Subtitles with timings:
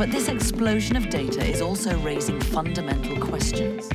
[0.00, 3.86] But this explosion of data is also raising fundamental questions.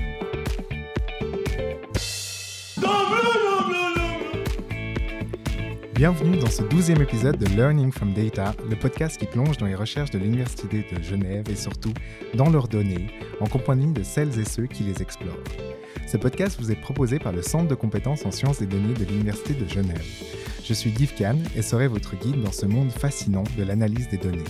[5.95, 9.73] Bienvenue dans ce douzième épisode de Learning from Data, le podcast qui plonge dans les
[9.73, 11.93] recherches de l'Université de Genève et surtout
[12.35, 13.07] dans leurs données,
[13.39, 15.43] en compagnie de celles et ceux qui les explorent.
[16.05, 19.05] Ce podcast vous est proposé par le Centre de compétences en sciences des données de
[19.05, 20.05] l'Université de Genève.
[20.63, 24.17] Je suis Guy Kahn et serai votre guide dans ce monde fascinant de l'analyse des
[24.17, 24.43] données.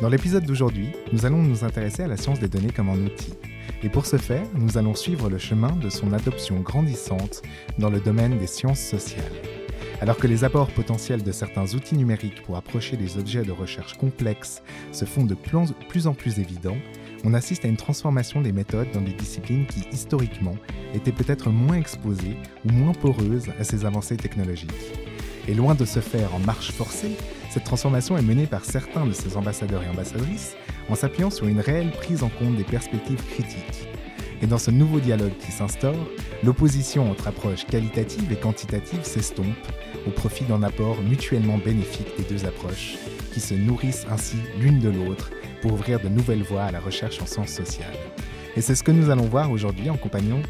[0.00, 3.34] Dans l'épisode d'aujourd'hui, nous allons nous intéresser à la science des données comme un outil.
[3.82, 7.42] Et pour ce faire, nous allons suivre le chemin de son adoption grandissante
[7.78, 9.24] dans le domaine des sciences sociales.
[10.00, 13.94] Alors que les apports potentiels de certains outils numériques pour approcher des objets de recherche
[13.94, 16.78] complexes se font de plus en plus évidents,
[17.24, 20.54] on assiste à une transformation des méthodes dans des disciplines qui, historiquement,
[20.94, 24.70] étaient peut-être moins exposées ou moins poreuses à ces avancées technologiques.
[25.48, 27.16] Et loin de se faire en marche forcée,
[27.58, 30.54] cette transformation est menée par certains de ces ambassadeurs et ambassadrices
[30.88, 33.88] en s'appuyant sur une réelle prise en compte des perspectives critiques.
[34.40, 36.06] Et dans ce nouveau dialogue qui s'instaure,
[36.44, 39.46] l'opposition entre approches qualitatives et quantitatives s'estompe
[40.06, 42.96] au profit d'un apport mutuellement bénéfique des deux approches,
[43.34, 47.20] qui se nourrissent ainsi l'une de l'autre pour ouvrir de nouvelles voies à la recherche
[47.20, 47.98] en sciences sociales.
[48.56, 50.42] Et c'est ce que nous allons voir aujourd'hui en, compagnie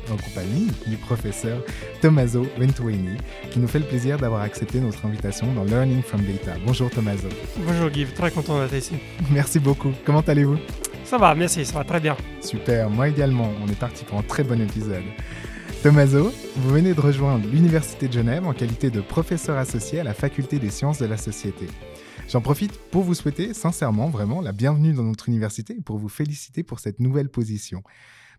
[0.87, 1.63] du professeur
[2.01, 3.17] Tommaso Venturini,
[3.51, 6.57] qui nous fait le plaisir d'avoir accepté notre invitation dans Learning from Data.
[6.65, 7.29] Bonjour Tommaso.
[7.59, 8.95] Bonjour Guy, très content d'être ici.
[9.31, 9.93] Merci beaucoup.
[10.05, 10.59] Comment allez-vous?
[11.05, 12.17] Ça va, merci, ça va très bien.
[12.41, 13.51] Super, moi également.
[13.65, 15.05] On est parti pour un très bon épisode.
[15.83, 20.13] Tommaso, vous venez de rejoindre l'Université de Genève en qualité de professeur associé à la
[20.13, 21.67] Faculté des sciences de la société.
[22.27, 26.09] J'en profite pour vous souhaiter sincèrement vraiment la bienvenue dans notre université et pour vous
[26.09, 27.83] féliciter pour cette nouvelle position.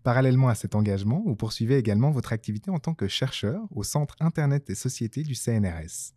[0.04, 4.16] Parallèlement à cet engagement, vous poursuivez également votre activité en tant que chercheur au Centre
[4.20, 6.14] Internet des sociétés du CNRS.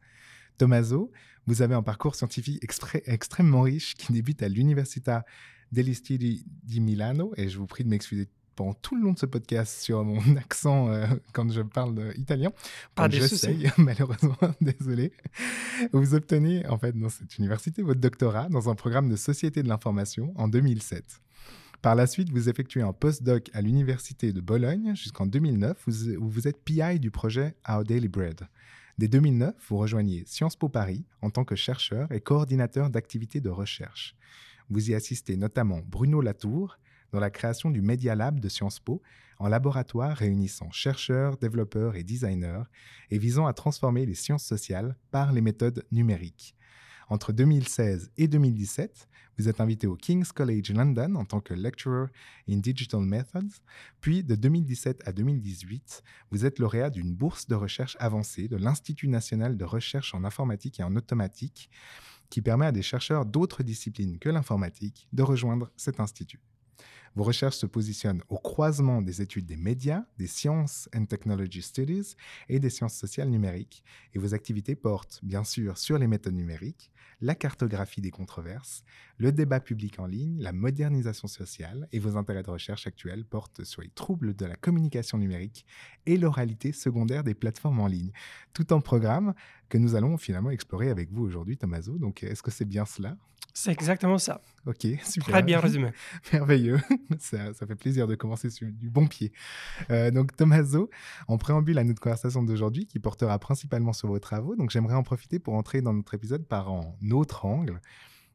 [0.58, 1.10] Tommaso,
[1.46, 5.24] vous avez un parcours scientifique extrêmement riche qui débute à l'Università
[5.72, 9.18] degli Studi di Milano, et je vous prie de m'excuser pendant tout le long de
[9.18, 12.50] ce podcast sur mon accent euh, quand je parle italien.
[12.94, 15.12] Pas je j'essaye, malheureusement, désolé.
[15.92, 19.68] Vous obtenez, en fait, dans cette université, votre doctorat dans un programme de société de
[19.68, 21.20] l'information en 2007.
[21.80, 26.46] Par la suite, vous effectuez un postdoc à l'université de Bologne jusqu'en 2009, où vous
[26.46, 28.42] êtes PI du projet Our Daily Bread.
[28.98, 33.48] Dès 2009, vous rejoignez Sciences Po Paris en tant que chercheur et coordinateur d'activités de
[33.48, 34.14] recherche.
[34.68, 36.78] Vous y assistez notamment Bruno Latour,
[37.12, 39.02] dans la création du Media Lab de Sciences Po,
[39.38, 42.62] en laboratoire réunissant chercheurs, développeurs et designers,
[43.10, 46.54] et visant à transformer les sciences sociales par les méthodes numériques.
[47.08, 49.08] Entre 2016 et 2017,
[49.38, 52.06] vous êtes invité au King's College London en tant que Lecturer
[52.48, 53.60] in Digital Methods,
[54.00, 59.08] puis de 2017 à 2018, vous êtes lauréat d'une bourse de recherche avancée de l'Institut
[59.08, 61.70] national de recherche en informatique et en automatique,
[62.30, 66.40] qui permet à des chercheurs d'autres disciplines que l'informatique de rejoindre cet institut.
[67.14, 72.16] Vos recherches se positionnent au croisement des études des médias, des sciences and technology studies
[72.48, 73.84] et des sciences sociales numériques.
[74.14, 76.90] Et vos activités portent bien sûr sur les méthodes numériques,
[77.20, 78.82] la cartographie des controverses,
[79.18, 83.62] le débat public en ligne, la modernisation sociale et vos intérêts de recherche actuels portent
[83.62, 85.64] sur les troubles de la communication numérique
[86.06, 88.12] et l'oralité secondaire des plateformes en ligne.
[88.54, 89.34] Tout un programme
[89.72, 91.96] que nous allons finalement explorer avec vous aujourd'hui, Tommaso.
[91.96, 93.16] Donc, est-ce que c'est bien cela?
[93.54, 94.42] C'est exactement ça.
[94.66, 95.32] Ok, super.
[95.32, 95.92] Très bien résumé.
[96.34, 96.78] Merveilleux.
[97.18, 99.32] Ça, fait plaisir de commencer sur du bon pied.
[99.88, 100.90] Euh, donc, Tommaso,
[101.26, 105.02] en préambule à notre conversation d'aujourd'hui, qui portera principalement sur vos travaux, donc j'aimerais en
[105.02, 107.80] profiter pour entrer dans notre épisode par un autre angle,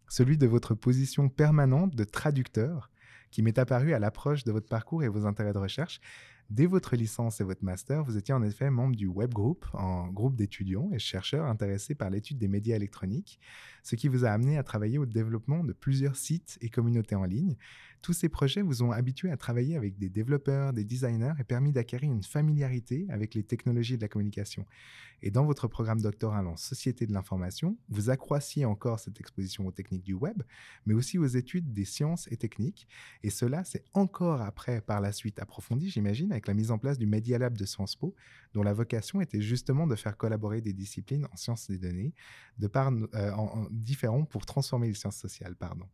[0.07, 2.89] celui de votre position permanente de traducteur,
[3.29, 5.99] qui m'est apparu à l'approche de votre parcours et vos intérêts de recherche.
[6.49, 10.07] Dès votre licence et votre master, vous étiez en effet membre du Web Group, un
[10.07, 13.39] groupe d'étudiants et chercheurs intéressés par l'étude des médias électroniques,
[13.83, 17.25] ce qui vous a amené à travailler au développement de plusieurs sites et communautés en
[17.25, 17.57] ligne.
[18.01, 21.71] Tous ces projets vous ont habitué à travailler avec des développeurs, des designers et permis
[21.71, 24.65] d'acquérir une familiarité avec les technologies de la communication.
[25.23, 29.71] Et dans votre programme doctoral en société de l'information, vous accroissiez encore cette exposition aux
[29.71, 30.43] techniques du web,
[30.85, 32.87] mais aussi aux études des sciences et techniques.
[33.23, 36.97] Et cela, c'est encore après, par la suite, approfondi, j'imagine, avec la mise en place
[36.97, 38.15] du Media Lab de Sciences Po,
[38.53, 42.13] dont la vocation était justement de faire collaborer des disciplines en sciences des données
[42.59, 45.55] de par, euh, en, en- différents pour transformer les sciences sociales.
[45.55, 45.85] Pardon.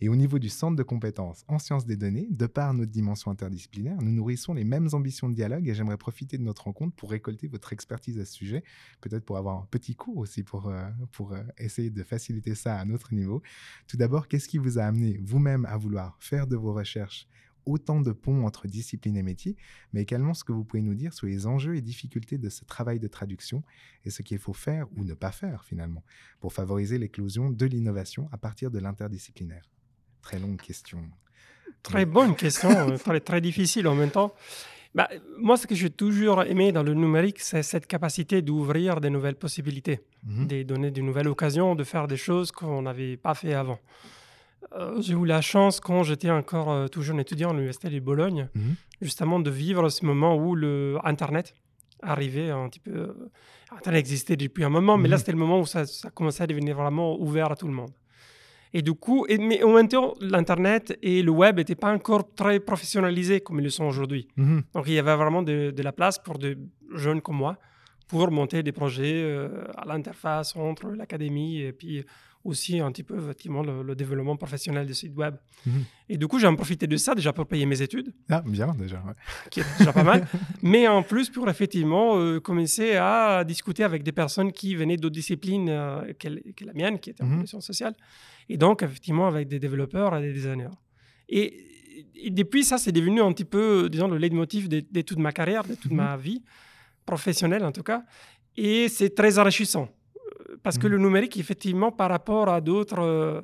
[0.00, 3.30] Et au niveau du centre de compétences en sciences des données, de par notre dimension
[3.30, 7.10] interdisciplinaire, nous nourrissons les mêmes ambitions de dialogue et j'aimerais profiter de notre rencontre pour
[7.10, 8.64] récolter votre expertise à ce sujet,
[9.00, 10.82] peut-être pour avoir un petit cours aussi pour, euh,
[11.12, 13.42] pour euh, essayer de faciliter ça à notre niveau.
[13.86, 17.28] Tout d'abord, qu'est-ce qui vous a amené vous-même à vouloir faire de vos recherches
[17.66, 19.56] autant de ponts entre disciplines et métiers,
[19.92, 22.64] mais également ce que vous pouvez nous dire sur les enjeux et difficultés de ce
[22.64, 23.62] travail de traduction
[24.04, 26.02] et ce qu'il faut faire ou ne pas faire finalement
[26.40, 29.68] pour favoriser l'éclosion de l'innovation à partir de l'interdisciplinaire.
[30.22, 31.00] Très longue question.
[31.82, 34.32] Très bonne question, euh, très, très difficile en même temps.
[34.94, 39.08] Bah, moi, ce que j'ai toujours aimé dans le numérique, c'est cette capacité d'ouvrir des
[39.08, 40.46] nouvelles possibilités, Mhm.
[40.46, 43.78] de donner de nouvelles occasions de faire des choses qu'on n'avait pas fait avant.
[44.74, 48.00] Euh, j'ai eu la chance, quand j'étais encore euh, tout jeune étudiant à l'Université de
[48.00, 48.74] Bologne, Mhm.
[49.00, 51.54] justement de vivre ce moment où le Internet
[52.02, 52.90] arrivait un petit peu.
[52.92, 53.30] euh,
[53.76, 55.18] Internet existait depuis un moment, mais là, Mhm.
[55.20, 57.90] c'était le moment où ça, ça commençait à devenir vraiment ouvert à tout le monde.
[58.74, 62.34] Et du coup, et- mais en même temps, l'Internet et le web n'étaient pas encore
[62.34, 64.28] très professionnalisés comme ils le sont aujourd'hui.
[64.36, 64.62] Mhm.
[64.74, 66.56] Donc, il y avait vraiment de, de la place pour des
[66.94, 67.56] jeunes comme moi
[68.08, 72.04] pour monter des projets euh, à l'interface entre l'académie et puis
[72.44, 75.36] aussi un petit peu effectivement le, le développement professionnel du site web.
[75.66, 75.84] Mhm.
[76.08, 78.74] Et du coup, j'ai en profité de ça déjà pour payer mes études, Ah, bien
[78.74, 78.96] déjà.
[78.96, 79.12] ouais.
[79.50, 80.26] qui est déjà pas mal,
[80.62, 85.14] mais en plus pour effectivement euh, commencer à discuter avec des personnes qui venaient d'autres
[85.14, 87.30] disciplines euh, que, que la mienne, qui était en Mhm.
[87.32, 87.94] communication sociale,
[88.48, 90.76] et donc effectivement avec des développeurs et des designers.
[91.28, 91.64] Et,
[92.16, 95.30] et depuis ça, c'est devenu un petit peu, disons, le leitmotiv de, de toute ma
[95.32, 95.96] carrière, de toute Mhm.
[95.98, 96.42] ma vie
[97.06, 98.02] professionnelle en tout cas,
[98.56, 99.88] et c'est très enrichissant.
[100.62, 100.92] Parce que Mhm.
[100.92, 103.40] le numérique, effectivement, par rapport à d'autres, euh,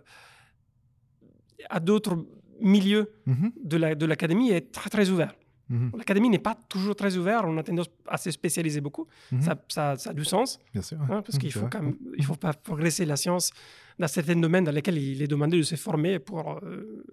[1.70, 2.16] à d'autres
[2.60, 3.52] milieux Mhm.
[3.62, 5.32] de la- de l'académie, est très, très ouvert.
[5.68, 5.92] Mhm.
[5.98, 9.06] L'académie n'est pas toujours très ouverte, on a tendance à se spécialiser beaucoup.
[9.32, 9.42] Mhm.
[9.42, 10.98] Ça, ça- ça a du sens, Bien sûr.
[11.02, 13.50] hein, parce Mhm, qu'il faut quand même, il faut pas progresser la science
[13.98, 17.04] dans certains domaines dans lesquels il est demandé de se former pour euh,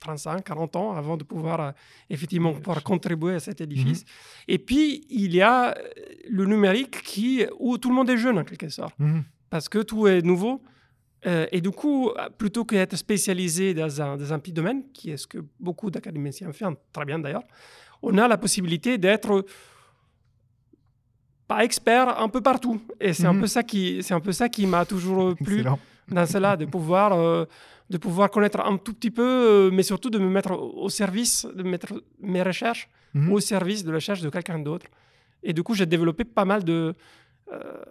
[0.00, 1.70] 35, 40 ans avant de pouvoir euh,
[2.08, 4.04] effectivement pouvoir contribuer à cet édifice.
[4.46, 5.82] Et puis, il y a euh,
[6.30, 9.24] le numérique qui, où tout le monde est jeune en quelque sorte Mhm.
[9.50, 10.62] parce que tout est nouveau.
[11.26, 15.16] Euh, et du coup, plutôt qu'être spécialisé dans un, dans un petit domaine, qui est
[15.16, 17.42] ce que beaucoup d'académiciens font, très bien d'ailleurs,
[18.02, 19.44] on a la possibilité d'être
[21.48, 22.80] pas expert un peu partout.
[23.00, 23.40] Et c'est un Mhm.
[23.40, 25.78] peu ça qui, c'est un peu ça qui m'a toujours plu Excellent.
[26.08, 27.46] dans cela, de pouvoir, euh,
[27.90, 31.46] de pouvoir connaître un tout petit peu, euh, mais surtout de me mettre au service,
[31.54, 33.32] de mettre mes recherches Mhm.
[33.32, 34.86] au service de la recherche de quelqu'un d'autre.
[35.42, 36.92] Et du coup, j'ai développé pas mal de,
[37.52, 37.82] euh,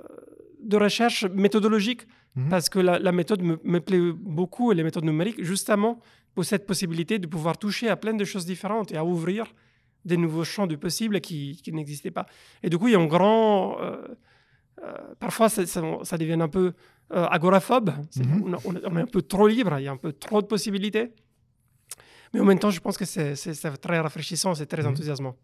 [0.61, 2.05] de recherches méthodologiques
[2.35, 2.49] Mhm.
[2.49, 5.99] parce que la, la méthode me, me plaît beaucoup et les méthodes numériques, justement,
[6.35, 9.47] pour cette possibilité de pouvoir toucher à plein de choses différentes et à ouvrir
[10.05, 12.27] des nouveaux champs du possible qui, qui n'existaient pas.
[12.61, 13.81] Et du coup, il y a un grand.
[13.81, 14.07] euh,
[14.83, 16.73] euh, parfois, ça, ça, ça devient un peu
[17.11, 17.91] euh, agoraphobe.
[18.17, 18.43] Mhm.
[18.65, 20.47] on, est- on est un peu trop libre, il y a un peu trop de
[20.47, 21.11] possibilités.
[22.33, 23.33] Mais en même temps, je pense que c'est
[23.81, 24.89] très rafraîchissant, c'est très Mhm.
[24.89, 25.35] enthousiasmant.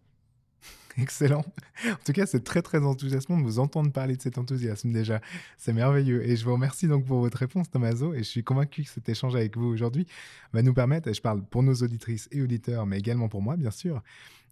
[0.98, 1.44] Excellent.
[1.89, 5.21] En tout cas, c'est très très enthousiasmant de vous entendre parler de cet enthousiasme déjà.
[5.57, 6.24] C'est merveilleux.
[6.27, 8.13] Et je vous remercie donc pour votre réponse, Tomaso.
[8.13, 10.06] Et je suis convaincu que cet échange avec vous aujourd'hui
[10.54, 13.56] va nous permettre, et je parle pour nos auditrices et auditeurs, mais également pour moi,
[13.57, 14.04] bien sûr,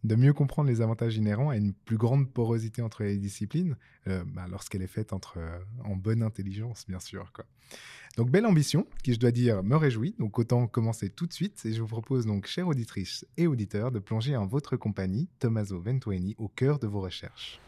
[0.03, 3.77] de mieux comprendre les avantages inhérents à une plus grande porosité entre les disciplines,
[4.07, 7.31] euh, bah, lorsqu'elle est faite entre, euh, en bonne intelligence, bien sûr.
[8.17, 10.15] Donc, belle ambition, qui, je dois dire, me réjouit.
[10.19, 11.61] Donc, autant commencer tout de suite.
[11.65, 15.79] Et je vous propose donc, chères auditrices et auditeurs, de plonger en votre compagnie, Tommaso
[15.79, 17.59] Ventueni, au cœur de vos recherches.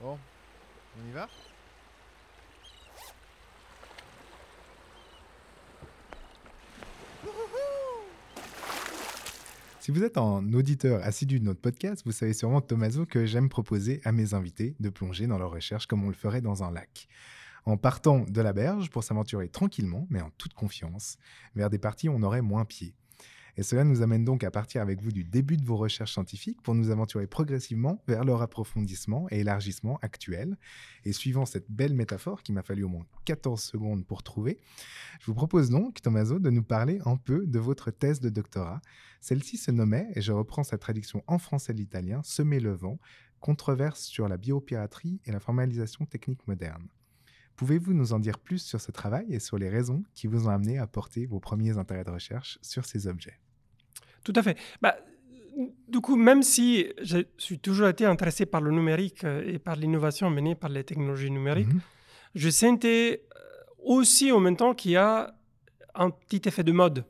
[0.00, 0.16] Bon,
[0.96, 1.28] on y va?
[9.88, 13.48] Si vous êtes un auditeur assidu de notre podcast, vous savez sûrement, Tommaso, que j'aime
[13.48, 16.70] proposer à mes invités de plonger dans leurs recherches comme on le ferait dans un
[16.70, 17.08] lac.
[17.64, 21.16] En partant de la berge pour s'aventurer tranquillement, mais en toute confiance,
[21.54, 22.94] vers des parties où on aurait moins pied.
[23.58, 26.62] Et cela nous amène donc à partir avec vous du début de vos recherches scientifiques
[26.62, 30.56] pour nous aventurer progressivement vers leur approfondissement et élargissement actuel.
[31.04, 34.60] Et suivant cette belle métaphore qui m'a fallu au moins 14 secondes pour trouver,
[35.18, 38.80] je vous propose donc, Tommaso, de nous parler un peu de votre thèse de doctorat.
[39.20, 43.00] Celle-ci se nommait, et je reprends sa traduction en français de l'italien, Semer le vent,
[43.40, 46.86] controverse sur la biopiraterie et la formalisation technique moderne.
[47.56, 50.50] Pouvez-vous nous en dire plus sur ce travail et sur les raisons qui vous ont
[50.50, 53.40] amené à porter vos premiers intérêts de recherche sur ces objets?
[54.24, 54.56] Tout à fait.
[54.82, 54.96] Bah,
[55.88, 59.76] du coup, même si je suis toujours été intéressé par le numérique euh, et par
[59.76, 61.80] l'innovation menée par les technologies numériques, Mhm.
[62.34, 63.38] je sentais euh,
[63.94, 65.34] aussi en même temps qu'il y a
[65.94, 67.04] un petit effet de mode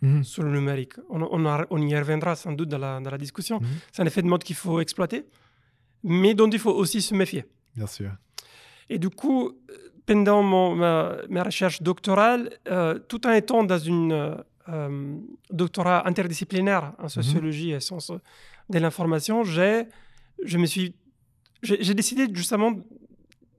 [0.00, 0.24] Mhm.
[0.24, 0.94] sur le numérique.
[1.10, 3.60] On, on a- on y reviendra sans doute dans la, dans la discussion.
[3.60, 3.66] Mhm.
[3.92, 5.26] C'est un effet de mode qu'il faut exploiter,
[6.02, 7.44] mais dont il faut aussi se méfier.
[7.76, 8.10] Bien sûr.
[8.88, 9.74] Et du coup, euh,
[10.06, 14.36] pendant mon, ma, ma recherche doctorale, euh, tout en étant dans une
[14.68, 15.16] euh,
[15.50, 18.12] doctorat interdisciplinaire en sociologie et sciences
[18.70, 19.84] de l'information, j'ai,
[20.44, 20.94] je me suis,
[21.62, 22.72] j'ai décidé justement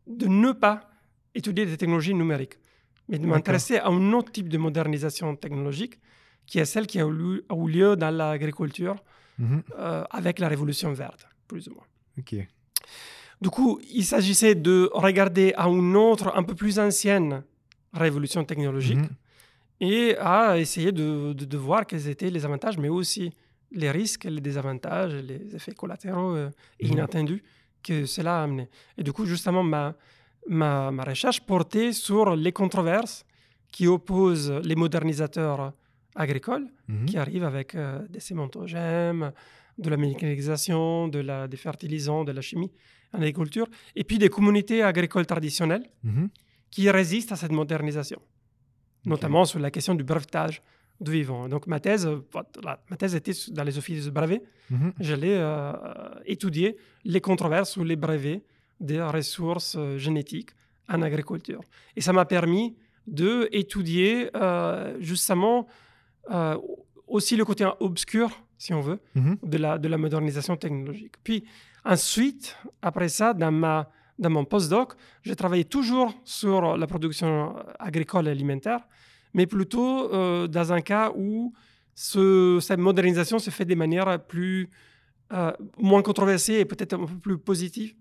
[0.07, 0.89] de ne pas
[1.35, 2.57] étudier des technologies numériques,
[3.09, 5.99] mais de m'intéresser à un autre type de modernisation technologique,
[6.45, 8.95] qui est celle qui a eu, lieu- a eu lieu dans l'agriculture
[9.39, 9.63] Mhm.
[9.79, 11.85] euh, avec la révolution verte, plus ou moins.
[12.19, 12.35] Ok.
[13.41, 17.43] Du coup, il s'agissait de regarder à une autre, un peu plus ancienne
[17.93, 19.09] révolution technologique Mhm.
[19.91, 21.07] Et à essayer de,
[21.39, 23.25] de- de voir quels étaient les avantages, mais aussi
[23.81, 26.49] les risques, les désavantages, les effets collatéraux euh,
[26.81, 26.91] Mhm.
[26.93, 27.41] inattendus
[27.87, 28.65] que cela a amené.
[28.97, 29.85] Et du coup, justement, ma,
[30.59, 33.17] ma, ma recherche portait sur les controverses
[33.75, 35.61] qui opposent les modernisateurs
[36.25, 37.05] agricoles Mhm.
[37.09, 39.25] qui arrivent avec euh, des sémentogèmes,
[39.83, 42.71] de la mécanisation, de la, des fertilisants, de la chimie
[43.13, 43.67] en agriculture,
[43.99, 46.29] et puis des communautés agricoles traditionnelles Mhm.
[46.73, 48.19] qui résistent à cette modernisation,
[49.05, 50.61] notamment sur la question du brevetage
[51.01, 51.49] du vivant.
[51.49, 54.43] Donc ma thèse, euh, voilà, ma thèse était dans les offices de brevets.
[54.69, 54.93] Mhm.
[54.99, 55.73] J'allais euh,
[56.25, 58.41] étudier les controverses sur les brevets
[58.79, 60.51] des ressources euh, génétiques
[60.89, 61.61] en agriculture.
[61.95, 62.75] Et ça m'a permis
[63.07, 65.67] d'étudier euh, justement
[66.31, 66.57] euh,
[67.07, 69.37] aussi le côté obscur, si on veut, Mhm.
[69.43, 71.15] de la, de la modernisation technologique.
[71.23, 71.43] Puis
[71.83, 73.89] ensuite, après ça, dans, ma,
[74.23, 74.93] dans mon postdoc,
[75.25, 77.55] j'ai travaillé toujours sur la production
[77.89, 78.81] agricole et alimentaire,
[79.35, 81.53] mais plutôt euh, dans un cas où
[81.93, 84.69] ce- cette modernisation se fait de manière plus,
[85.31, 87.91] euh, moins controversée et peut-être un peu plus positive.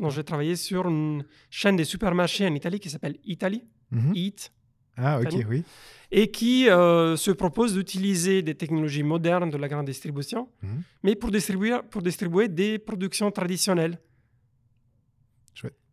[0.00, 4.12] Donc, j'ai travaillé sur une chaîne des supermarchés en Italie qui s'appelle Italy, Mhm.
[4.14, 4.52] Eat,
[4.98, 5.64] Ah, ok, oui.
[6.10, 10.82] et qui euh, se propose d'utiliser des technologies modernes de la grande distribution, Mhm.
[11.04, 13.96] mais pour distribuer, pour distribuer des productions traditionnelles.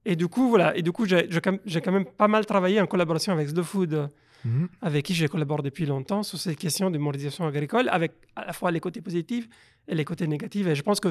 [0.05, 0.75] Et du coup, voilà.
[0.77, 4.07] Et du coup, j'ai quand même pas mal travaillé en collaboration avec Slow Food, euh,
[4.45, 4.67] Mhm.
[4.81, 8.53] avec qui je collabore depuis longtemps sur ces questions de modernisation agricole, avec à la
[8.53, 9.47] fois les côtés positifs
[9.87, 10.67] et les côtés négatifs.
[10.67, 11.09] Et je pense que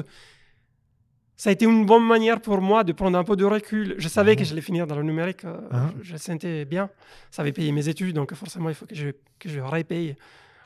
[1.35, 3.95] ça a été une bonne manière pour moi de prendre un peu de recul.
[3.97, 4.37] Je savais Mhm.
[4.37, 5.93] que j'allais finir dans le numérique, euh, Mhm.
[6.01, 6.89] je, le sentais bien.
[7.29, 9.09] Ça avait payé mes études, donc forcément, il faut que je,
[9.39, 10.15] que je repaye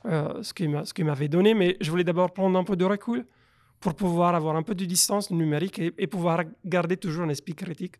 [0.05, 0.53] euh, ce
[0.93, 1.53] qu'il m'avait donné.
[1.55, 3.25] Mais je voulais d'abord prendre un peu de recul
[3.79, 7.55] pour pouvoir avoir un peu de distance numérique et, et pouvoir garder toujours un esprit
[7.55, 7.95] critique,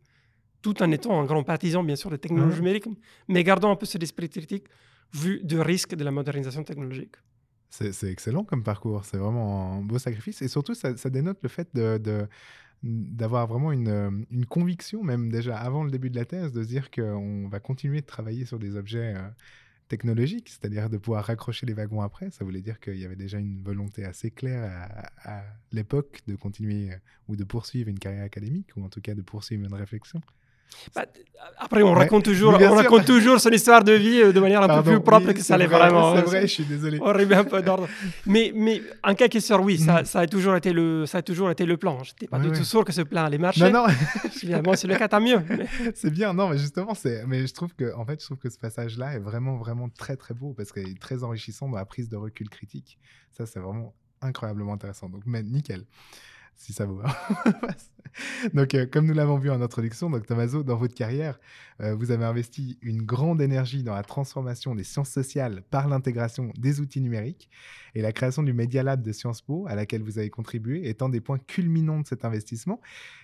[0.62, 2.62] tout en étant un grand partisan, bien sûr, des technologies Mhm.
[2.62, 2.88] numériques,
[3.28, 4.68] mais gardant un peu cet esprit critique
[5.14, 7.16] vu du risque de la modernisation technologique.
[7.72, 10.42] C'est excellent comme parcours, c'est vraiment un beau sacrifice.
[10.42, 12.28] Et surtout, ça, ça dénote le fait de,
[12.84, 16.64] d'avoir vraiment une, euh, une conviction, même déjà avant le début de la thèse, de
[16.64, 19.30] se dire qu'on va continuer de travailler sur des objets euh,
[19.90, 22.32] technologiques, c'est-à-dire de pouvoir raccrocher les wagons après.
[22.32, 24.64] Ça voulait dire qu'il y avait déjà une volonté assez claire
[25.24, 26.98] à, à l'époque de continuer euh,
[27.30, 30.22] ou de poursuivre une carrière académique, ou en tout cas de poursuivre une réflexion.
[30.96, 31.06] Bah,
[31.58, 32.00] après, on Ouais.
[32.00, 34.84] raconte toujours, Oui, on raconte toujours son histoire de vie euh, de manière un Pardon,
[34.84, 36.14] peu plus propre oui, que ça l'est vrai, vraiment.
[36.14, 37.00] C'est hein, vrai, je suis désolé.
[37.02, 37.88] On remet un peu d'ordre.
[38.26, 40.06] Mais, mais en quelque sorte, oui, ça, Mm.
[40.06, 42.04] ça, a toujours été le, ça a toujours été le plan.
[42.04, 42.58] Je n'étais pas Ouais, du ouais.
[42.58, 43.70] tout sûr que ce plan allait marcher.
[43.72, 43.88] Non, non,
[44.44, 45.42] Évidemment, c'est le cas, tant mieux.
[45.50, 48.38] Mais- C'est bien, non, mais justement, c'est, mais je trouve que, en fait, je trouve
[48.38, 51.78] que ce passage-là est vraiment, vraiment très, très beau parce qu'il est très enrichissant dans
[51.78, 52.98] la prise de recul critique.
[53.32, 55.10] Ça, c'est vraiment incroyablement intéressant.
[55.10, 55.86] Donc, mais nickel,
[56.60, 57.02] si ça vous
[58.54, 61.40] donc, euh, comme nous l'avons vu en introduction, donc Tommaso, dans votre carrière,
[61.80, 66.52] euh, vous avez investi une grande énergie dans la transformation des sciences sociales par l'intégration
[66.58, 67.50] des outils numériques
[67.96, 71.08] et la création du Media Lab de Sciences Po, à laquelle vous avez contribué, étant
[71.08, 72.82] des points culminants de cet investissement.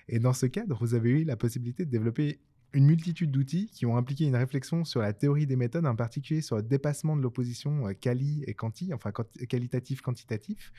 [0.08, 2.40] Et dans ce cadre, vous avez eu la possibilité de développer
[2.74, 6.42] une multitude d'outils qui ont impliqué une réflexion sur la théorie des méthodes, en particulier
[6.42, 10.72] sur le dépassement de l'opposition euh, quali et quanti, enfin quanti- qualitatif-quantitatif.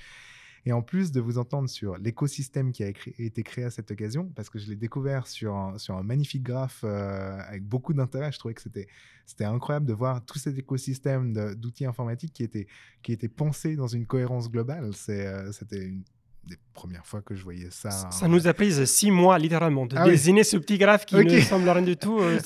[0.67, 4.31] Et en plus de vous entendre sur l'écosystème qui a été créé à cette occasion,
[4.35, 8.33] parce que je l'ai découvert sur un, sur un magnifique graphe euh, avec beaucoup d'intérêt,
[8.33, 8.89] je trouvais que c'était,
[9.25, 12.67] c'était incroyable de voir tout cet écosystème de- d'outils informatiques qui était,
[13.03, 14.91] qui était pensé dans une cohérence globale.
[14.95, 16.03] C'est, euh, c'était une
[16.49, 17.91] des premières fois que je voyais ça.
[17.91, 20.11] Ça nous a pris six mois, littéralement, de Ah oui.
[20.13, 22.19] désigner ce petit graphe qui ne semble rien du tout.
[22.21, 22.39] euh,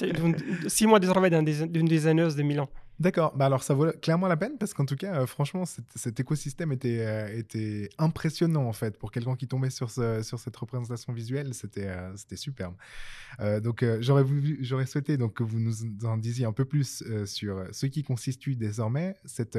[0.69, 2.69] six mois de travail d'un d'une designeuse de Milan.
[3.01, 6.21] D'accord, bah alors ça vaut clairement la peine parce qu'en tout cas, euh, franchement, cet,
[6.21, 8.99] écosystème était, euh, était impressionnant en fait.
[8.99, 12.75] Pour quelqu'un qui tombait sur, ce- sur cette représentation visuelle, c'était euh, superbe.
[13.63, 18.03] Donc j'aurais souhaité donc, que vous nous en disiez un peu plus sur ce qui
[18.03, 19.59] constitue désormais cette,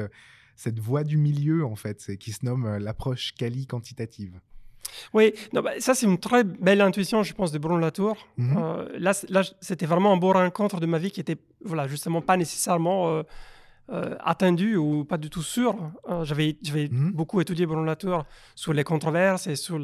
[0.78, 4.38] voie du milieu en fait, qui se nomme l'approche quali-quantitative.
[5.14, 8.16] Oui, non, bah, ça c'est une très belle intuition, je pense, de Bruno Latour.
[8.36, 8.56] Mhm.
[8.58, 9.12] Euh, là,
[9.60, 13.22] c'était vraiment un beau rencontre de ma vie qui était, voilà, justement pas nécessairement euh,
[13.90, 15.76] euh, attendu ou pas du tout sûr.
[16.22, 17.12] J'avais Mhm.
[17.12, 19.78] beaucoup étudié Bruno Latour sur les controverses et sur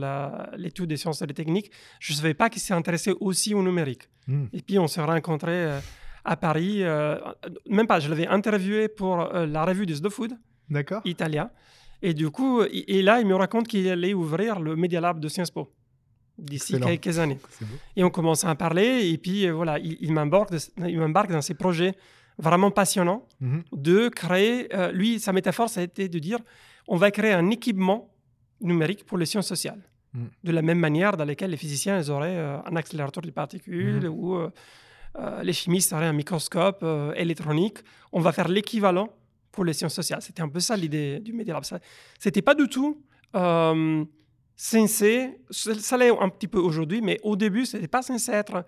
[0.56, 1.70] l'étude des sciences et des techniques.
[2.00, 4.08] Je ne savais pas qu'il s'est intéressé aussi au numérique.
[4.26, 4.46] Hmm.
[4.52, 5.66] Et puis, on s'est rencontrés
[6.24, 6.82] à Paris.
[7.68, 10.32] même pas, je l'avais interviewé pour la revue du Slow Food
[11.04, 11.50] italien.
[12.02, 15.28] Et du coup, et, là, il me raconte qu'il allait ouvrir le Media Lab de
[15.28, 15.68] Sciences Po
[16.38, 17.38] d'ici quelques années.
[17.96, 19.08] Et on commence à en parler.
[19.10, 21.94] Et puis, euh, voilà, il, il m'embarque dans ces projets
[22.38, 23.62] vraiment passionnants Mhm.
[23.72, 24.72] de créer.
[24.74, 26.38] euh, lui, sa métaphore, ça a été de dire
[26.86, 28.10] on va créer un équipement
[28.60, 29.82] numérique pour les sciences sociales.
[30.14, 30.24] Mm.
[30.44, 34.04] De la même manière dans laquelle les physiciens ils auraient euh, un accélérateur de particules
[34.08, 34.14] Mhm.
[34.18, 34.50] ou euh,
[35.42, 36.84] les chimistes auraient un microscope
[37.16, 37.78] électronique.
[38.12, 39.08] On va faire l'équivalent
[39.58, 40.22] pour les sciences sociales.
[40.22, 41.64] C'était un peu ça l'idée du Media Lab.
[42.24, 43.02] C'était pas du tout
[43.34, 44.04] euh,
[44.54, 48.64] censé, ça l'est un petit peu aujourd'hui, mais au début, c'était pas censé être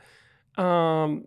[0.56, 1.20] un,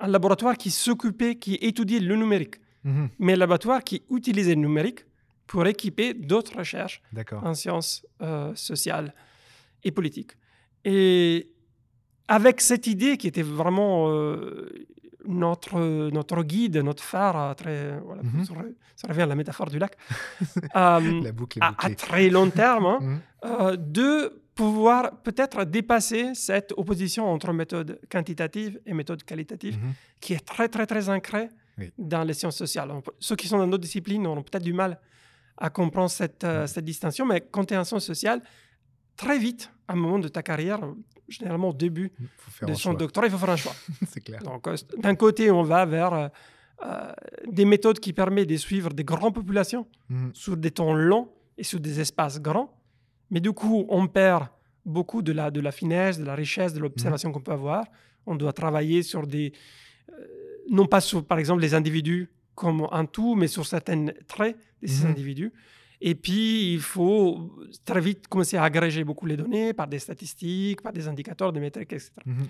[0.00, 3.10] un laboratoire qui s'occupait, qui étudiait le numérique, Mhm.
[3.20, 5.00] mais un laboratoire qui utilisait le numérique
[5.46, 7.00] pour équiper d'autres recherches
[7.50, 9.14] en sciences euh, sociales
[9.84, 10.32] et politiques.
[10.84, 11.52] Et
[12.26, 14.68] avec cette idée qui était vraiment euh,
[15.26, 18.44] notre, notre guide, notre phare, à très, voilà, Mhm.
[18.96, 19.96] ça revient à la métaphore du lac,
[20.76, 23.20] euh, La boucle est à, très long terme, hein, Mhm.
[23.44, 29.92] euh, de pouvoir peut-être dépasser cette opposition entre méthode quantitative et méthode qualitative Mhm.
[30.20, 31.48] qui est très, très, très ancrée
[31.78, 31.90] Oui.
[31.98, 32.90] dans les sciences sociales.
[33.18, 34.98] Ceux qui sont dans d'autres disciplines auront peut-être du mal
[35.56, 36.46] à comprendre cette, Mm.
[36.48, 38.42] euh, cette distinction, mais quand tu es en sciences sociales,
[39.16, 40.92] très vite, à un moment de ta carrière, euh,
[41.32, 42.12] généralement au début
[42.66, 43.74] de son doctorat, il faut faire un choix.
[44.08, 44.42] C'est clair.
[44.42, 46.28] Donc, euh, d'un côté, on va vers euh,
[46.84, 47.12] euh,
[47.50, 50.30] des méthodes qui permettent de suivre des grandes populations Mhm.
[50.34, 52.70] sur des temps longs et sur des espaces grands.
[53.30, 54.46] Mais du coup, on perd
[54.84, 57.84] beaucoup de la, de la finesse, de la richesse, de l'observation qu'on peut avoir.
[58.26, 59.52] On doit travailler sur des...
[60.10, 60.26] euh,
[60.70, 64.86] non pas sur, par exemple, les individus comme un tout, mais sur certains traits de
[64.86, 65.10] ces Mhm.
[65.12, 65.52] individus.
[66.04, 67.52] Et puis, il faut
[67.84, 71.60] très vite commencer à agréger beaucoup les données par des statistiques, par des indicateurs, des
[71.60, 72.10] métriques, etc.
[72.26, 72.48] Mhm.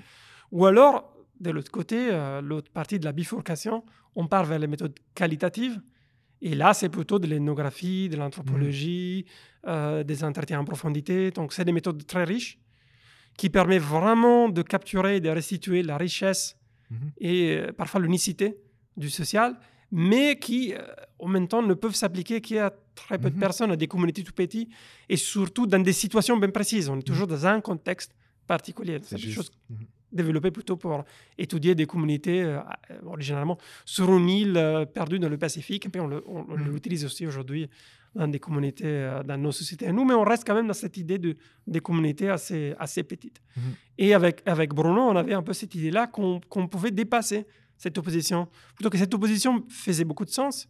[0.53, 3.85] Ou alors, de l'autre côté, euh, l'autre partie de la bifurcation,
[4.17, 5.79] on part vers les méthodes qualitatives.
[6.41, 9.27] Et là, c'est plutôt de l'ethnographie, de l'anthropologie,
[9.67, 11.31] euh, des entretiens en profondité.
[11.31, 12.59] Donc, c'est des méthodes très riches
[13.37, 16.57] qui permettent vraiment de capturer et de restituer la richesse
[16.91, 17.13] Mhm.
[17.19, 18.57] et euh, parfois l'unicité
[18.97, 19.59] du social,
[19.91, 20.75] mais qui,
[21.19, 23.41] en même temps, ne peuvent s'appliquer qu'à très peu de Mhm.
[23.41, 24.71] personnes, à des communautés tout petites,
[25.09, 26.89] et surtout dans des situations bien précises.
[26.89, 28.13] On est toujours dans un contexte
[28.47, 28.99] particulier.
[29.03, 29.87] C'est des choses Mhm.
[30.13, 31.05] développées plutôt pour
[31.39, 32.59] étudier des communautés, euh,
[32.91, 36.73] euh, originalement, sur une île euh, perdue dans le Pacifique, et puis on Mhm.
[36.73, 37.69] l'utilise aussi aujourd'hui
[38.15, 40.75] dans des communautés, euh, dans nos sociétés à nous, mais on reste quand même dans
[40.75, 41.35] cette idée de,
[41.67, 43.41] des communautés assez, assez petites.
[43.57, 43.63] Mhm.
[43.97, 47.47] Et avec, avec Bruno, on avait un peu cette idée-là qu'on qu'on pouvait dépasser
[47.79, 48.49] cette opposition.
[48.77, 50.69] Plutôt que cette opposition faisait beaucoup de sens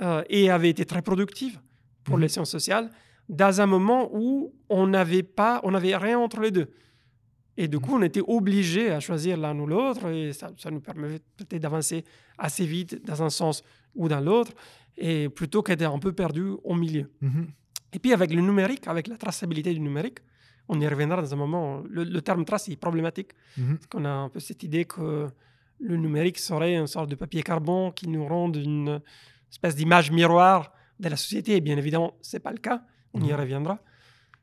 [0.00, 1.60] euh, et avait été très productive
[2.04, 2.22] pour Mhm.
[2.22, 2.90] les sciences sociales,
[3.28, 6.68] dans un moment où on n'avait pas, on n'avait rien entre les deux.
[7.56, 10.80] Et du coup, on était obligé à choisir l'un ou l'autre, et ça, ça nous
[10.80, 12.04] permettait d'avancer
[12.38, 13.62] assez vite dans un sens
[13.94, 14.52] ou dans l'autre,
[14.96, 17.10] et plutôt qu'être un peu perdu au milieu.
[17.20, 17.48] Mhm.
[17.92, 20.18] Et puis avec le numérique, avec la traçabilité du numérique,
[20.68, 21.82] on y reviendra dans un moment.
[21.88, 23.74] Le, le terme trace est problématique, Mhm.
[23.76, 25.28] parce qu'on a un peu cette idée que
[25.80, 29.00] le numérique serait une sorte de papier carbone qui nous rend une
[29.50, 31.56] espèce d'image miroir de la société.
[31.56, 32.82] Et bien évidemment, ce n'est pas le cas.
[33.14, 33.40] On y Mhm.
[33.40, 33.78] reviendra,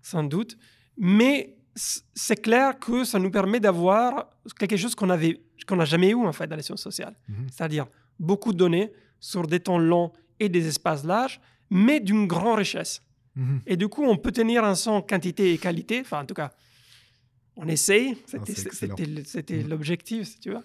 [0.02, 0.58] sans doute.
[0.98, 6.10] Mais c'est clair que ça nous permet d'avoir quelque chose qu'on avait qu'on n'a jamais
[6.12, 7.15] eu en fait dans les sciences sociales.
[7.28, 7.48] Mhm.
[7.52, 7.88] C'est-à-dire
[8.20, 13.02] beaucoup de données sur des temps longs et des espaces larges, mais d'une grande richesse.
[13.36, 13.62] Mhm.
[13.67, 16.00] Et du coup, on peut tenir ensemble quantité et qualité.
[16.02, 16.52] Enfin, en tout cas,
[17.58, 18.17] on essaye.
[18.26, 19.70] C'était, Ah, c'était Mhm.
[19.70, 20.60] l'objectif, si tu veux.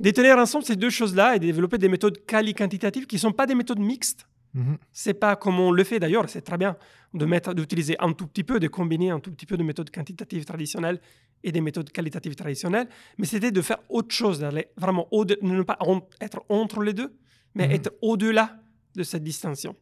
[0.00, 3.32] De tenir ensemble ces deux choses-là et de développer des méthodes quali-quantitatives qui ne sont
[3.32, 4.26] pas des méthodes mixtes.
[4.54, 4.76] Mhm.
[4.92, 6.76] C'est pas comme on le fait d'ailleurs, c'est très bien
[7.14, 10.44] de d'utiliser un tout petit peu, de combiner un tout petit peu de méthodes quantitatives
[10.44, 11.00] traditionnelles
[11.44, 15.62] et des méthodes qualitatives traditionnelles, mais c'était de faire autre chose, d'aller vraiment au ne
[15.62, 15.78] pas
[16.20, 17.12] être entre les deux,
[17.54, 17.72] mais Mhm.
[17.74, 18.58] être au-delà
[18.94, 19.74] de cette distinction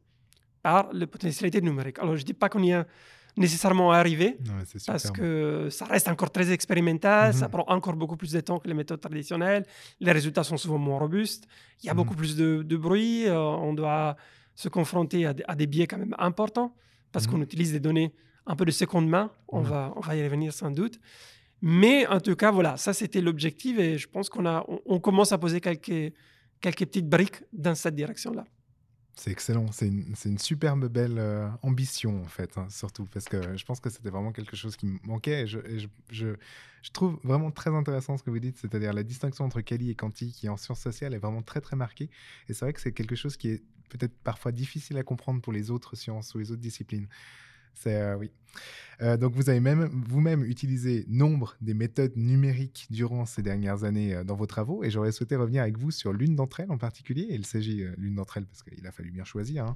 [0.63, 1.99] par la potentialité numérique.
[1.99, 2.85] Alors je dis pas qu'on y est
[3.37, 3.93] nécessairement
[4.66, 7.51] c'est parce que ça reste encore très expérimental, ça Mhm.
[7.53, 9.64] prend encore beaucoup plus de temps que les méthodes traditionnelles,
[10.01, 11.47] les résultats sont souvent moins robustes,
[11.83, 11.97] il y a Mhm.
[11.99, 14.16] beaucoup plus de, de bruit, euh, on doit
[14.55, 16.75] se confronter à, des- à des biais quand même importants,
[17.12, 17.33] parce Mhm.
[17.33, 18.12] qu'on utilise des données
[18.47, 20.99] un peu de seconde main, on, va, on va y revenir sans doute.
[21.62, 24.99] Mais en tout cas, voilà, ça c'était l'objectif et je pense qu'on a, on, on
[25.01, 26.12] commence à poser quelques,
[26.61, 28.45] quelques petites briques dans cette direction-là.
[29.20, 33.66] C'est excellent, c'est une, superbe belle euh, ambition en fait, hein, surtout parce que je
[33.66, 36.37] pense que c'était vraiment quelque chose qui me manquait et, je,
[36.94, 40.33] trouve vraiment très intéressant ce que vous dites, c'est-à-dire la distinction entre quali et quanti
[40.33, 42.09] qui en sciences sociales est vraiment très très marquée
[42.48, 45.52] et c'est vrai que c'est quelque chose qui est peut-être parfois difficiles à comprendre pour
[45.52, 47.06] les autres sciences ou les autres disciplines.
[47.74, 48.30] C'est euh, oui.
[49.00, 54.14] Euh, donc vous avez même vous-même utilisé nombre des méthodes numériques durant ces dernières années
[54.14, 56.76] euh, dans vos travaux et j'aurais souhaité revenir avec vous sur l'une d'entre elles en
[56.76, 57.28] particulier.
[57.30, 59.74] Il s'agit l'une d'entre elles parce qu'il a fallu bien choisir.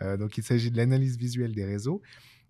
[0.00, 0.16] hein.
[0.16, 2.02] donc il s'agit de l'analyse visuelle des réseaux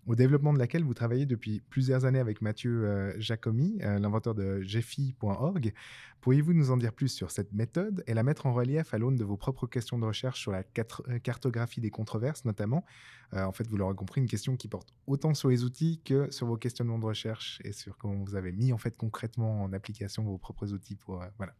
[0.07, 4.33] au développement de laquelle vous travaillez depuis plusieurs années avec Mathieu euh, Jacomi, euh, l'inventeur
[4.33, 5.73] de Gephi.org.
[6.21, 9.17] Pourriez-vous nous en dire plus sur cette méthode et la mettre en relief à l'aune
[9.17, 12.85] de vos propres questions de recherche sur la euh, cartographie des controverses notamment?
[13.33, 16.31] Euh, En fait, vous l'aurez compris, une question qui porte autant sur les outils que
[16.31, 19.73] sur vos questionnements de recherche et sur comment vous avez mis en fait concrètement en
[19.73, 21.21] application vos propres outils pour...
[21.37, 21.53] voilà.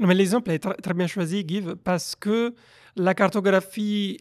[0.00, 2.54] Mais l'exemple est très, bien choisi, Give, parce que
[2.96, 4.18] la cartographie,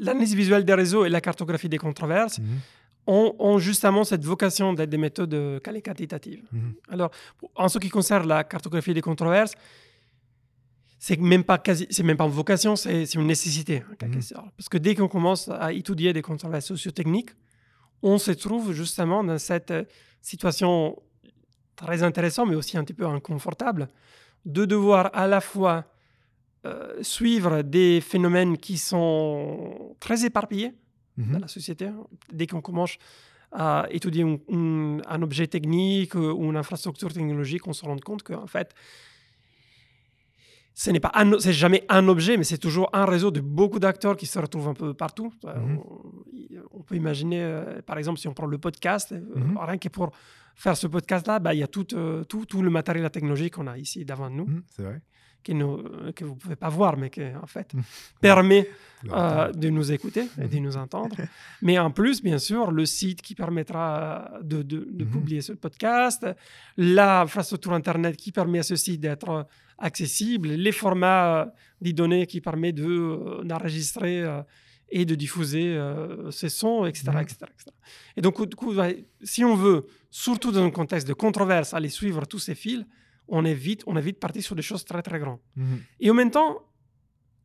[0.00, 2.40] l'analyse visuelle des réseaux et la cartographie des controverses
[3.06, 6.42] ont, ont justement cette vocation d'être des méthodes euh, quali- quantitatives.
[6.52, 6.74] Mhm.
[6.90, 7.10] Alors,
[7.54, 9.54] en ce qui concerne la cartographie des controverses,
[10.98, 14.20] c'est même pas quasi, c'est même pas une vocation, c'est une nécessité Mhm.
[14.56, 17.30] Parce que dès qu'on commence à étudier des controverses sociotechniques,
[18.02, 19.84] on se trouve justement dans cette euh,
[20.20, 20.96] situation
[21.76, 23.88] très intéressante, mais aussi un petit peu inconfortable,
[24.44, 25.84] de devoir à la fois
[26.66, 30.72] euh, suivre des phénomènes qui sont très éparpillés
[31.16, 31.32] Mhm.
[31.34, 31.84] dans la société.
[32.32, 32.94] Dès qu'on commence
[33.52, 38.22] à étudier un, un- un objet technique ou une infrastructure technologique, on se rend compte
[38.22, 38.68] qu'en fait,
[40.74, 44.16] ce n'est pas c'est jamais un objet, mais c'est toujours un réseau de beaucoup d'acteurs
[44.16, 45.32] qui se retrouvent un peu partout.
[45.46, 45.78] Euh, Mhm.
[45.78, 49.56] on, on peut imaginer, euh, par exemple, si on prend le podcast, euh, Mhm.
[49.58, 50.10] rien que pour
[50.54, 53.66] faire ce podcast-là, bah, il y a tout, tout, tout le matériel la technologie qu'on
[53.66, 55.00] a ici devant nous, C'est vrai.
[55.46, 57.82] Qui nous- euh, que vous ne pouvez pas voir, mais qui, en fait, Mhm.
[58.28, 58.62] permet
[59.12, 61.14] euh, de nous écouter et de nous entendre.
[61.66, 63.84] Mais en plus, bien sûr, le site qui permettra
[64.42, 65.10] de, de- de Mhm.
[65.14, 66.26] publier ce podcast,
[66.78, 69.46] l'infrastructure Internet qui permet à ce site d'être
[69.78, 71.46] accessible, les formats euh,
[71.80, 74.42] des données qui permettent de, euh, d'enregistrer euh,
[74.88, 77.70] et de diffuser euh, ces sons, etc., etc., etc.
[78.16, 78.72] Et donc, du coup,
[79.22, 79.80] si on veut,
[80.10, 82.84] surtout dans un contexte de controverse, aller suivre tous ces fils,
[83.28, 85.40] on est vite, on est vite parti sur des choses très, très grandes.
[85.56, 85.78] Mhm.
[86.00, 86.62] Et en même temps,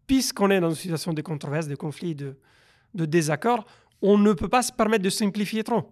[0.07, 2.37] puisqu'on est dans une situation de controverse, de conflit, de,
[2.93, 3.65] de désaccord,
[4.01, 5.91] on ne peut pas se permettre de simplifier trop.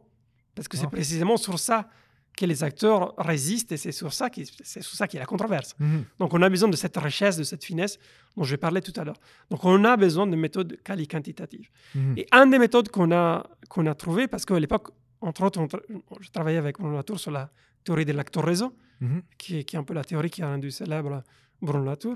[0.56, 0.90] Parce que c'est Non.
[0.90, 1.90] précisément sur ça
[2.38, 5.24] que les acteurs résistent et c'est sur ça qui c'est sur ça qu'il y a
[5.24, 5.76] la controverse.
[5.80, 6.06] Mhm.
[6.20, 7.98] Donc on a besoin de cette richesse, de cette finesse
[8.36, 9.20] dont je parlais tout à l'heure.
[9.50, 11.70] Donc on a besoin de méthodes quali-quantitatives.
[11.96, 12.14] Mhm.
[12.18, 14.90] Et une des méthodes qu'on a, qu'on a trouvées, parce qu'à l'époque,
[15.22, 15.82] entre autres, on tra-
[16.22, 17.50] je travaillais avec Bruno Latour sur la
[17.84, 19.22] théorie des l'acteur réseau, Mhm.
[19.38, 21.24] qui est, qui est un peu la théorie qui a rendu célèbre
[21.62, 22.16] Bruno Latour,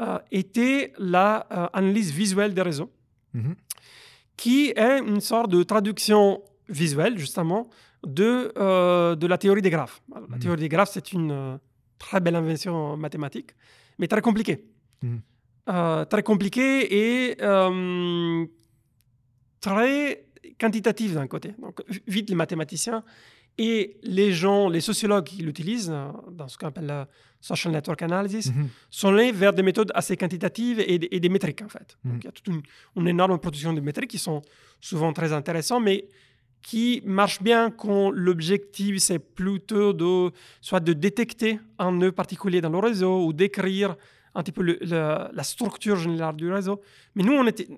[0.00, 2.90] euh, était l'analyse visuelle des réseaux,
[3.34, 3.54] Mhm.
[4.36, 7.68] qui est une sorte de traduction visuelle, justement,
[8.06, 10.00] de, euh, de la théorie des graphes.
[10.14, 10.42] Alors, La Mhm.
[10.42, 11.56] théorie des graphes, c'est une euh,
[11.98, 13.50] très belle invention mathématique,
[13.98, 14.64] mais très compliquée.
[15.68, 18.46] Euh, très compliquée et euh,
[19.60, 20.24] très
[20.60, 21.54] quantitative d'un côté.
[21.60, 23.02] Donc, vite, les mathématiciens
[23.58, 25.92] et les gens, les sociologues qui l'utilisent
[26.30, 27.08] dans ce qu'on appelle la
[27.40, 28.68] social network analysis, Mhm.
[28.90, 31.96] sont allés vers des méthodes assez quantitatives et, des- et des métriques, en fait.
[32.04, 32.12] Mhm.
[32.12, 32.62] Donc, il y a toute une,
[32.96, 34.42] une énorme production de métriques qui sont
[34.80, 36.06] souvent très intéressants, mais
[36.62, 42.70] qui marchent bien quand l'objectif, c'est plutôt de, soit de détecter un nœud particulier dans
[42.70, 43.96] le réseau ou d'écrire
[44.34, 46.80] un petit peu le- le- la structure générale du réseau.
[47.14, 47.34] Mais nous,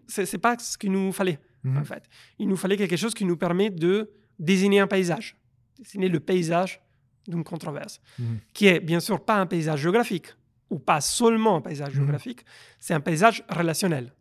[0.08, 1.76] c'est, c'est pas ce qu'il nous fallait, Mhm.
[1.78, 2.04] en fait.
[2.38, 5.36] Il nous fallait quelque chose qui nous permet de désigner un paysage,
[5.80, 6.80] désigner le paysage
[7.26, 8.38] d'une controverse Mhm.
[8.54, 10.28] qui est bien sûr pas un paysage géographique,
[10.70, 11.96] ou pas seulement un paysage Mhm.
[12.00, 12.44] géographique,
[12.78, 14.12] c'est un paysage relationnel.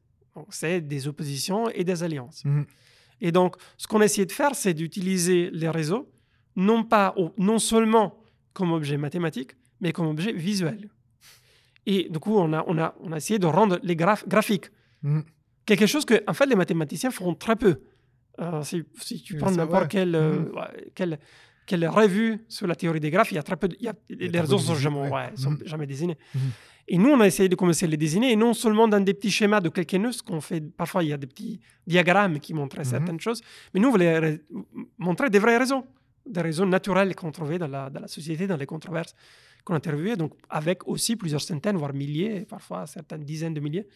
[0.49, 2.43] C'est des oppositions et des alliances.
[2.45, 2.65] Mhm.
[3.21, 6.09] Et donc, ce qu'on a essayé de faire, c'est d'utiliser les réseaux,
[6.55, 8.17] non, pas, non seulement
[8.53, 10.89] comme objet mathématique, mais comme objet visuel.
[11.85, 14.69] Et du coup, on a, on a, on a essayé de rendre les graphes graphiques.
[15.65, 17.81] Quelque chose que, en fait, les mathématiciens font très peu.
[18.39, 21.17] Euh, si, si tu prends n'importe quelle, euh, Mhm.
[21.69, 23.67] Quelle, quelle revue sur la théorie des graphes, il y a très peu.
[23.67, 25.11] de- il y a- les réseaux sont jamais, ouais.
[25.11, 25.61] ouais, sont Mhm.
[25.71, 26.17] jamais désignés.
[26.35, 26.41] Mhm.
[26.91, 29.13] Et nous, on a essayé de commencer à les désigner, et non seulement dans des
[29.13, 30.61] petits schémas de quelques nœuds, qu'on fait.
[30.81, 32.83] Parfois, il y a des petits diagrammes qui montrent Mhm.
[32.95, 33.41] certaines choses,
[33.73, 34.41] mais nous, on voulait
[34.97, 35.83] montrer des vraies raisons,
[36.25, 39.13] des raisons naturelles qu'on trouvait dans la, dans la société, dans les controverses
[39.63, 43.87] qu'on interviewait, donc avec aussi plusieurs centaines, voire milliers, parfois certaines dizaines de milliers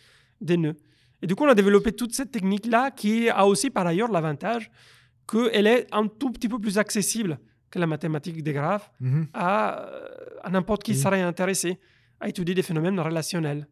[0.41, 0.77] de nœuds.
[1.21, 4.69] Et du coup, on a développé toute cette technique-là qui a aussi par ailleurs l'avantage
[5.25, 7.39] qu'elle est un tout petit peu plus accessible
[7.73, 9.27] que la mathématique des graphes Mhm.
[9.33, 10.07] à, euh,
[10.45, 11.69] à n'importe qui serait intéressé
[12.19, 13.63] à étudier des phénomènes relationnels.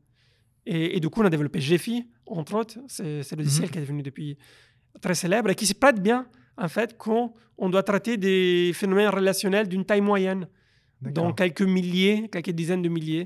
[0.66, 2.78] Et, et du coup, on a développé GEFI, entre autres.
[2.96, 3.72] C'est c'est le logiciel Mhm.
[3.72, 4.30] qui est devenu depuis
[5.06, 6.20] très célèbre et qui se prête bien,
[6.66, 7.24] en fait, quand
[7.64, 10.44] on doit traiter des phénomènes relationnels d'une taille moyenne,
[11.02, 11.14] D'accord.
[11.28, 13.26] donc quelques milliers, quelques dizaines de milliers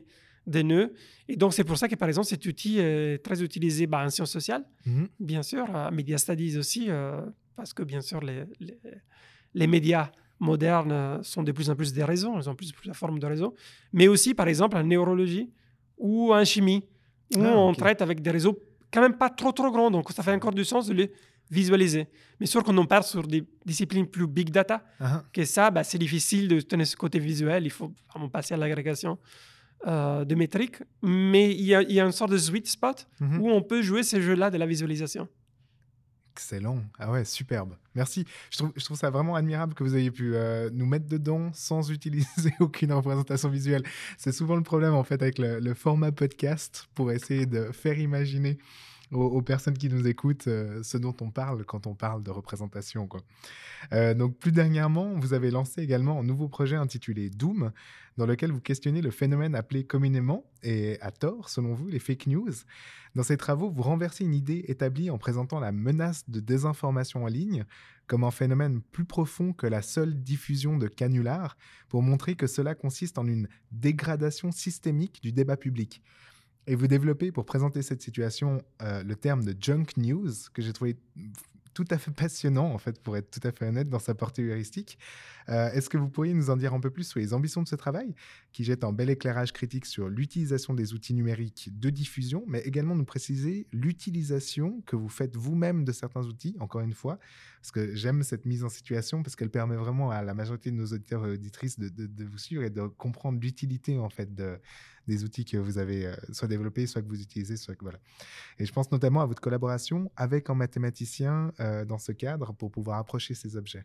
[0.55, 0.89] des nœuds.
[1.31, 4.09] Et donc, c'est pour ça que, par exemple, cet outil est très utilisé bah, en
[4.15, 5.07] sciences sociales, Mhm.
[5.31, 7.21] bien sûr, à Media Studies aussi, euh,
[7.57, 8.77] parce que, bien sûr, les, les,
[9.59, 10.07] les médias
[10.45, 13.19] modernes euh, sont de plus en plus des réseaux, ils ont plus, plus la forme
[13.19, 13.53] de réseaux,
[13.91, 15.51] mais aussi, par exemple, en neurologie
[15.97, 16.83] ou en chimie,
[17.35, 18.57] où Ah, on traite avec des réseaux
[18.91, 21.11] quand même pas trop, trop grands, donc ça fait encore du sens de les
[21.49, 22.07] visualiser.
[22.39, 25.83] Mais sûr qu'on en parle sur des disciplines plus big data, Ah, que ça, bah,
[25.83, 27.65] c'est difficile de tenir ce côté visuel.
[27.65, 29.17] Il faut vraiment passer à l'agrégation
[29.87, 30.81] euh, de métriques.
[31.03, 33.41] Mais il y, a, il y a une sorte de sweet spot mhm.
[33.41, 35.27] où on peut jouer ces jeux-là de la visualisation.
[36.35, 36.83] Excellent.
[36.99, 37.75] Ah ouais, superbe.
[37.95, 38.25] Merci.
[38.51, 42.53] Je trouve, ça vraiment admirable que vous ayez pu euh, nous mettre dedans sans utiliser
[42.59, 43.83] aucune représentation visuelle.
[44.17, 48.57] C'est souvent le problème en fait avec le format podcast pour essayer de faire imaginer
[49.11, 53.07] aux, personnes qui nous écoutent euh, ce dont on parle quand on parle de représentation.
[53.93, 57.71] Euh, donc plus dernièrement, vous avez lancé également un nouveau projet intitulé Doom,
[58.17, 62.27] dans lequel vous questionnez le phénomène appelé communément, et à tort selon vous, les fake
[62.27, 62.53] news.
[63.13, 67.27] Dans ces travaux, vous renversez une idée établie en présentant la menace de désinformation en
[67.27, 67.65] ligne
[68.07, 71.57] comme un phénomène plus profond que la seule diffusion de canulars,
[71.89, 76.01] pour montrer que cela consiste en une dégradation systémique du débat public.
[76.67, 80.73] Et vous développez, pour présenter cette situation, euh, le terme de junk news, que j'ai
[80.73, 80.97] trouvé
[81.75, 84.41] tout à fait passionnant, en fait, pour être tout à fait honnête, dans sa portée
[84.41, 84.97] heuristique.
[85.49, 87.67] Euh, Est-ce que vous pourriez nous en dire un peu plus sur les ambitions de
[87.67, 88.15] ce travail,
[88.51, 92.95] qui jette un bel éclairage critique sur l'utilisation des outils numériques de diffusion, mais également
[92.95, 97.19] nous préciser l'utilisation que vous faites vous-même de certains outils, encore une fois,
[97.65, 100.75] parce que j'aime cette mise en situation, parce qu'elle permet vraiment à la majorité de
[100.75, 104.35] nos auditeurs et auditrices de, de- de vous suivre et de comprendre l'utilité, en fait,
[104.35, 104.59] de,
[105.07, 107.97] des outils que vous avez euh, soit développés, soit que vous utilisez, soit que voilà.
[108.59, 112.69] Et je pense notamment à votre collaboration avec un mathématicien euh, dans ce cadre pour
[112.69, 113.83] pouvoir approcher ces objets.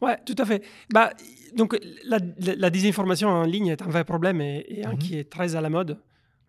[0.00, 0.64] Ouais, tout à fait.
[0.90, 1.12] Bah,
[1.54, 4.98] donc, la, la- la désinformation en ligne est un vrai problème et, et un Mhm.
[4.98, 6.00] qui est très à la mode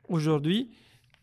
[0.08, 0.72] aujourd'hui,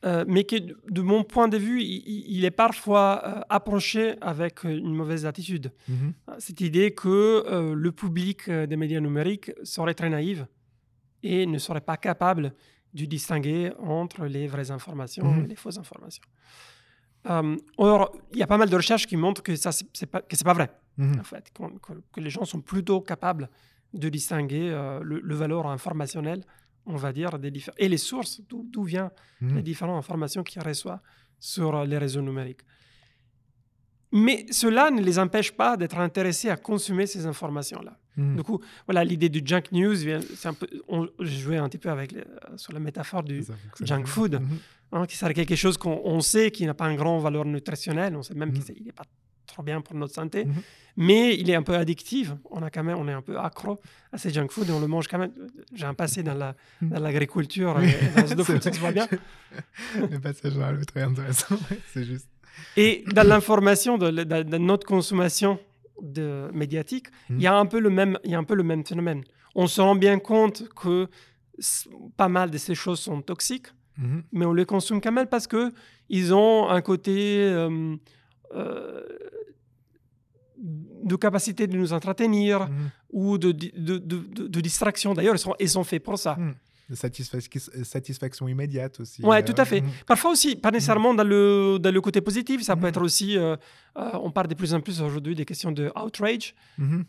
[0.05, 4.95] euh, mais qui, de mon point de vue, il, est parfois euh, approché avec une
[4.95, 5.73] mauvaise attitude.
[5.89, 6.13] Mhm.
[6.39, 7.09] Cette idée que
[7.47, 10.45] euh, le public euh, des médias numériques serait très naïf
[11.23, 12.53] et ne serait pas capable
[12.93, 15.45] de distinguer entre les vraies informations Mhm.
[15.45, 16.23] et les fausses informations.
[17.31, 20.07] Euh, or, il y a pas mal de recherches qui montrent que ça, c'est c'est
[20.07, 21.19] pas, que c'est pas vrai Mhm.
[21.21, 23.49] en fait, que, que les gens sont plutôt capables
[23.95, 26.43] de distinguer euh, le, le valeur informationnel,
[26.87, 29.57] on va dire, des et les sources, d'où viennent Mhm.
[29.57, 31.01] les différentes informations qu'ils reçoivent
[31.39, 32.61] sur euh, les réseaux numériques.
[34.13, 37.99] Mais cela ne les empêche pas d'être intéressés à consommer ces informations-là.
[38.17, 38.37] Mhm.
[38.37, 39.97] Du coup, voilà, l'idée du junk news,
[40.37, 43.45] c'est un peu, on, joué un petit peu avec les- euh, sur la métaphore du,
[43.81, 44.35] junk food.
[44.41, 44.59] Mhm.
[44.93, 48.15] hein, qui serait quelque chose qu'on on sait qui n'a pas un grand valeur nutritionnelle,
[48.15, 48.63] on sait même Mhm.
[48.63, 49.03] qu'il n'est pas
[49.47, 50.55] trop bien pour notre santé, Mhm.
[50.97, 52.33] mais il est un peu addictif.
[52.51, 53.81] On a quand même, on est un peu accro
[54.13, 55.33] à ces junk food et on le mange quand même.
[55.75, 56.89] J'ai un passé dans la Mhm.
[56.91, 57.89] dans l'agriculture Oui,
[58.37, 59.09] dans food, ça se voit bien.
[60.11, 61.57] Le passage dans le très intéressant,
[61.93, 62.29] c'est juste.
[62.77, 65.59] Et dans l'information, de, de- de notre consommation
[66.03, 67.41] de, médiatique, il Mhm.
[67.43, 69.23] y a un peu le même, il y a un peu le même phénomène.
[69.55, 71.09] On se rend bien compte que
[72.17, 73.69] pas mal de ces choses sont toxiques,
[74.33, 75.71] mais on les consomme quand même parce que
[76.09, 77.95] ils ont un côté euh,
[78.57, 79.01] euh,
[80.67, 82.91] de capacité de nous entretenir Mhm.
[83.13, 85.13] ou de, de, de- distraction.
[85.15, 86.37] D'ailleurs, ils sont, ils sont faits pour ça.
[86.37, 86.55] Mhm.
[86.91, 89.23] De satisfa- satisfaction immédiate aussi.
[89.23, 89.81] Ouais, euh, tout à fait.
[89.81, 89.89] mhm.
[90.07, 93.57] Parfois aussi, pas nécessairement dans, le, dans le côté positif, ça peut être aussi, euh,
[93.99, 96.55] euh, on parle de plus en plus aujourd'hui des questions de outrage,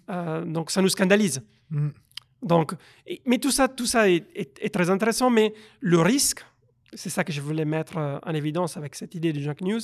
[0.09, 1.41] euh, donc ça nous scandalise.
[2.41, 2.73] Donc,
[3.07, 6.41] et- mais tout ça, tout ça est, est- est très intéressant, mais le risque,
[6.93, 9.81] c'est ça que je voulais mettre euh, en évidence avec cette idée du junk news,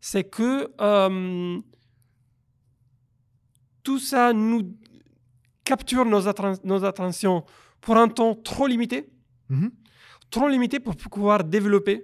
[0.00, 1.58] c'est que euh,
[3.86, 4.62] tout ça nous
[5.70, 7.38] capture nos, atten- nos attentions
[7.80, 8.98] pour un temps trop limité,
[9.48, 9.70] Mhm.
[10.34, 11.96] trop limité pour pouvoir développer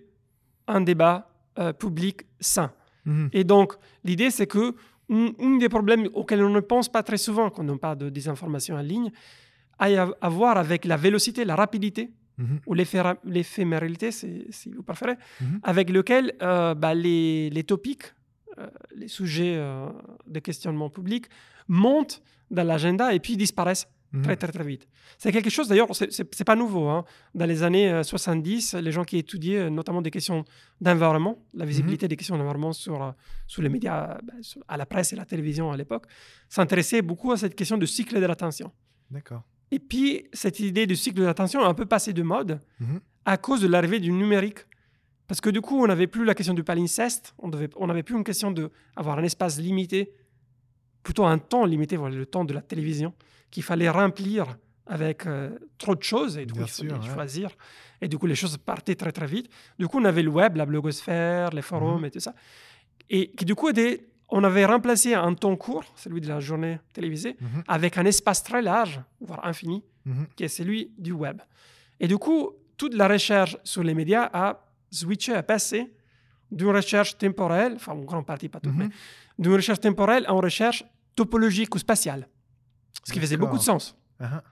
[0.77, 1.17] un débat
[1.59, 2.17] euh, public
[2.55, 2.71] sain.
[3.05, 3.29] Mhm.
[3.39, 3.69] Et donc,
[4.09, 4.65] l'idée, c'est que
[5.11, 8.09] un, un des problèmes auxquels on ne pense pas très souvent quand on parle de
[8.19, 9.11] désinformation en ligne
[9.79, 9.87] a
[10.21, 12.05] à voir avec la vélocité, la rapidité
[12.39, 12.61] Mhm.
[12.67, 12.73] ou
[13.37, 15.17] l'éphéméralité, si, vous préférez,
[15.63, 18.05] avec lequel euh, bah, les, les topics,
[18.95, 19.89] les sujets euh,
[20.27, 21.27] de questionnement public
[21.69, 24.23] montent dans l'agenda et puis disparaissent Mhm.
[24.25, 24.87] très très très vite.
[25.17, 26.87] C'est quelque chose d'ailleurs, c'est- pas nouveau.
[26.89, 27.03] hein.
[27.35, 30.45] Dans les années euh, 70, les gens qui étudiaient euh, notamment des questions
[30.83, 33.11] d'environnement, la visibilité des questions d'environnement sur, euh,
[33.47, 36.05] sur les médias, sur- à la presse et la télévision à l'époque,
[36.51, 38.71] s'intéressaient beaucoup à cette question de cycle de l'attention.
[39.11, 39.45] D'accord.
[39.71, 43.01] Et puis cette idée du cycle de l'attention a un peu passé de mode Mhm.
[43.25, 44.59] à cause de l'arrivée du numérique.
[45.29, 48.03] Parce que du coup, on n'avait plus la question du palinceste, on n'avait on n'avait
[48.03, 50.13] plus une question d'avoir un espace limité,
[51.03, 53.15] plutôt un temps limité, voilà, le temps de la télévision,
[53.51, 54.57] qu'il fallait remplir
[54.87, 57.15] avec euh, trop de choses et du coup, Bien il fallait sûr, ouais.
[57.15, 57.51] choisir.
[58.01, 59.49] Et du coup, les choses partaient très très vite.
[59.79, 62.05] Du coup, on avait le web, la blogosphère, les forums Mhm.
[62.07, 62.35] et tout ça.
[63.09, 66.79] Et qui du coup, était- on avait remplacé un temps court, celui de la journée
[66.93, 67.63] télévisée, Mhm.
[67.69, 70.27] avec un espace très large, voire infini, Mhm.
[70.37, 71.41] qui est celui du web.
[72.01, 75.93] Et du coup, toute la recherche sur les médias a switché, a passé
[76.51, 78.79] d'une recherche temporelle, enfin en grande partie pas toute, Mhm.
[78.79, 78.89] mais
[79.39, 80.85] d'une recherche temporelle en recherche
[81.17, 82.29] topologique ou spatiale.
[83.05, 83.97] Ce qui faisait beaucoup de sens.
[84.21, 84.43] Ah,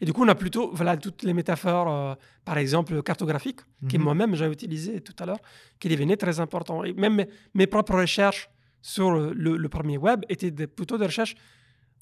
[0.00, 2.14] Et du coup, on a plutôt voilà, toutes les métaphores, euh,
[2.44, 4.02] par exemple, cartographiques, que Mhm.
[4.04, 5.40] moi-même j'ai utilisé tout à l'heure,
[5.80, 6.84] qui devenaient très importants.
[6.84, 8.48] Et même mes, mes propres recherches
[8.80, 11.34] sur le, le- le premier web étaient des- plutôt des recherches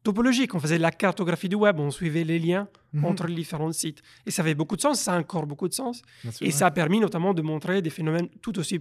[0.07, 0.55] topologiques.
[0.55, 3.05] On faisait la cartographie du web, on suivait les liens Mhm.
[3.11, 4.01] entre les différents sites.
[4.27, 5.97] Et ça avait beaucoup de sens, ça a encore beaucoup de sens.
[6.23, 6.51] sûr, Et ouais.
[6.59, 8.77] ça a permis notamment de montrer des phénomènes tout aussi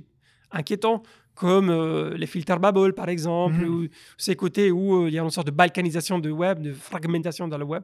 [0.52, 1.02] inquiétants,
[1.34, 3.74] comme euh, les filters bubble, par exemple, Mhm.
[3.74, 3.88] ou
[4.26, 7.46] ces côtés où euh, il y a une sorte de balkanisation du web, de fragmentation
[7.48, 7.84] dans le web,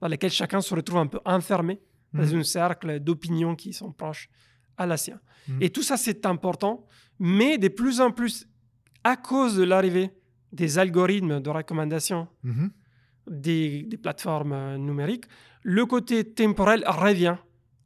[0.00, 1.74] dans lequel chacun se retrouve un peu enfermé
[2.18, 2.38] dans Mhm.
[2.40, 4.28] un cercle d'opinions qui sont proches
[4.76, 5.20] à la sienne.
[5.60, 6.74] Et tout ça, c'est important,
[7.18, 8.46] mais de plus en plus,
[9.04, 10.10] à cause de l'arrivée
[10.60, 12.20] des algorithmes de recommandation.
[13.30, 15.24] Des, des plateformes euh, numériques,
[15.62, 17.36] le côté temporel revient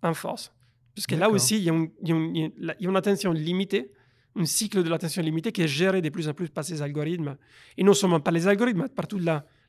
[0.02, 0.52] en force.
[0.94, 2.90] Parce que là aussi, il y, a une, il y a une- il y a
[2.90, 3.90] une attention limitée,
[4.36, 7.36] un cycle de l'attention limitée qui est géré de plus en plus par ces algorithmes.
[7.78, 9.22] Et non seulement par les algorithmes, mais par toute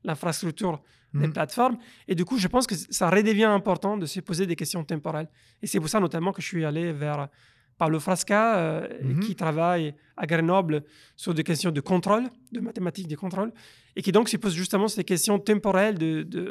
[0.04, 0.82] l'infrastructure
[1.14, 1.34] des Mhm.
[1.34, 1.78] plateformes.
[2.08, 5.30] Et du coup, je pense que ça redevient important de se poser des questions temporelles.
[5.62, 7.30] Et c'est pour ça notamment que je suis allé vers
[7.78, 9.20] Paolo Frasca, euh, Mhm.
[9.22, 10.84] qui travaille à Grenoble
[11.16, 13.52] sur des questions de contrôle, de mathématiques de contrôle,
[13.96, 16.46] et qui donc se pose justement ces questions temporelles de, de,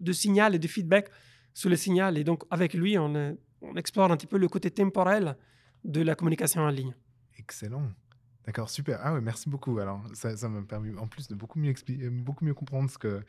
[0.00, 1.08] de signal et de feedback
[1.52, 2.16] sur le signal.
[2.18, 5.36] Et donc, avec lui, on, euh, on explore un petit peu le côté temporel
[5.84, 6.94] de la communication en ligne.
[7.38, 7.88] Excellent.
[8.46, 9.00] D'accord, super.
[9.02, 9.78] Ah ouais, merci beaucoup.
[9.78, 13.22] Alors, ça, m'a permis en plus de beaucoup mieux, euh, beaucoup mieux comprendre ce que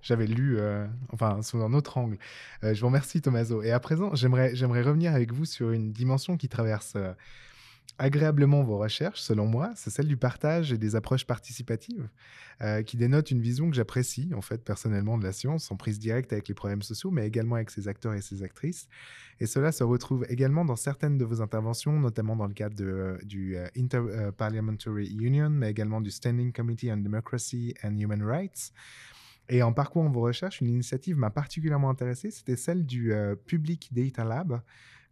[0.00, 2.18] j'avais lu, euh, enfin, sous un autre angle.
[2.62, 3.62] Euh, je vous remercie, Tommaso.
[3.62, 4.52] Et à présent, j'aimerais,
[4.82, 6.96] revenir avec vous sur une dimension qui traverse
[7.98, 9.72] agréablement vos recherches, selon moi.
[9.76, 12.08] C'est celle du partage et des approches participatives,
[12.62, 15.98] euh, qui dénote une vision que j'apprécie, en fait, personnellement, de la science, en prise
[15.98, 18.88] directe avec les problèmes sociaux, mais également avec ses acteurs et ses actrices.
[19.38, 22.84] Et cela se retrouve également dans certaines de vos interventions, notamment dans le cadre de,
[22.84, 28.72] euh, du euh, Inter-Parliamentary Union, mais également du Standing Committee on Democracy and Human Rights.
[29.48, 33.12] Et en parcourant vos recherches, une initiative m'a particulièrement intéressé, c'était celle du
[33.46, 34.62] Public Data Lab,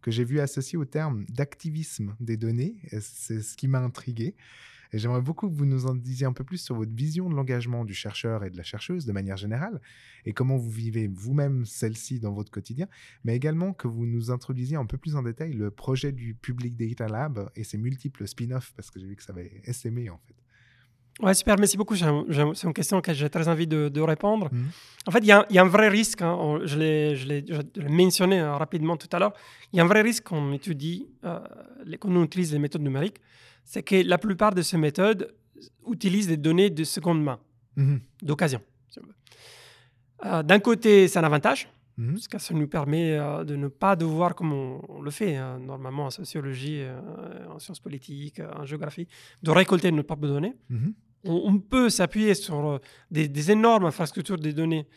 [0.01, 2.77] que j'ai vu associé au terme d'activisme des données.
[2.99, 4.35] C'est ce qui m'a intrigué.
[4.91, 7.35] Et j'aimerais beaucoup que vous nous en disiez un peu plus sur votre vision de
[7.35, 9.79] l'engagement du chercheur et de la chercheuse de manière générale,
[10.25, 12.87] et comment vous vivez vous-même celle-ci dans votre quotidien,
[13.23, 16.75] mais également que vous nous introduisiez un peu plus en détail le projet du Public
[16.75, 20.17] Data Lab et ses multiples spin-offs, parce que j'ai vu que ça avait essaimé en
[20.17, 20.38] fait.
[21.21, 21.95] Ouais, super, merci beaucoup.
[21.95, 24.47] C'est une question que j'ai très envie de, de répondre.
[24.51, 24.67] Mhm.
[25.07, 27.43] En fait, il y, a un- il y a un vrai risque, hein, je l'ai
[27.89, 29.33] mentionné hein, rapidement tout à l'heure,
[29.73, 31.39] il y a un vrai risque quand on étudie, euh,
[31.85, 33.17] les- quand on utilise les méthodes numériques,
[33.65, 35.33] c'est que la plupart de ces méthodes
[35.89, 37.39] utilisent des données de seconde main,
[37.75, 37.99] Mhm.
[38.21, 38.61] d'occasion.
[38.89, 38.99] si.
[40.25, 42.13] Euh, D'un côté, c'est un avantage, Mhm.
[42.13, 45.35] parce que ça nous permet euh, de ne pas devoir, comme on, on le fait
[45.35, 46.99] hein, normalement en sociologie, euh,
[47.53, 49.07] en sciences politiques, en géographie,
[49.43, 50.55] de récolter nos propres données.
[51.25, 52.77] On, on peut s'appuyer sur euh,
[53.11, 54.87] des, des énormes infrastructures de données,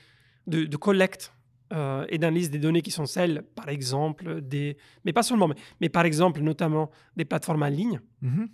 [0.47, 1.33] de, de collecte
[1.73, 4.77] euh, et d'analyse des données qui sont celles, par exemple, des.
[5.05, 8.49] Mais pas seulement, mais, mais par exemple, notamment des plateformes en ligne Mhm.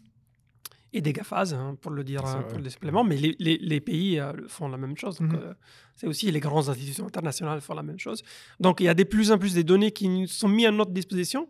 [0.92, 2.62] et des GAFAS, hein, pour le dire euh, pour ouais.
[2.64, 3.04] le supplément.
[3.04, 5.20] Mais les, les- les pays euh, font la même chose.
[5.20, 5.35] Mhm.
[5.35, 5.54] euh,
[5.96, 8.22] c'est aussi les grandes institutions internationales font la même chose.
[8.61, 10.70] Donc, il y a de plus en plus des données qui nous sont mises à
[10.70, 11.48] notre disposition,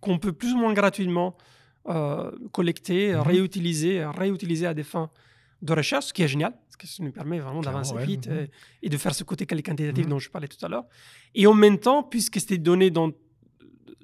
[0.00, 1.36] qu'on peut plus ou moins gratuitement
[2.52, 3.20] collecter, Mhm.
[3.20, 5.10] réutiliser, réutiliser à des fins
[5.64, 8.26] de recherche, ce qui est génial, parce que ça nous permet vraiment d'avancer ouais, vite
[8.28, 8.38] mhm.
[8.38, 8.50] et,
[8.86, 10.10] et de faire ce côté qualitatif Mhm.
[10.10, 10.84] dont je parlais tout à l'heure.
[11.34, 13.14] Et en même temps, puisque c'est des données dont-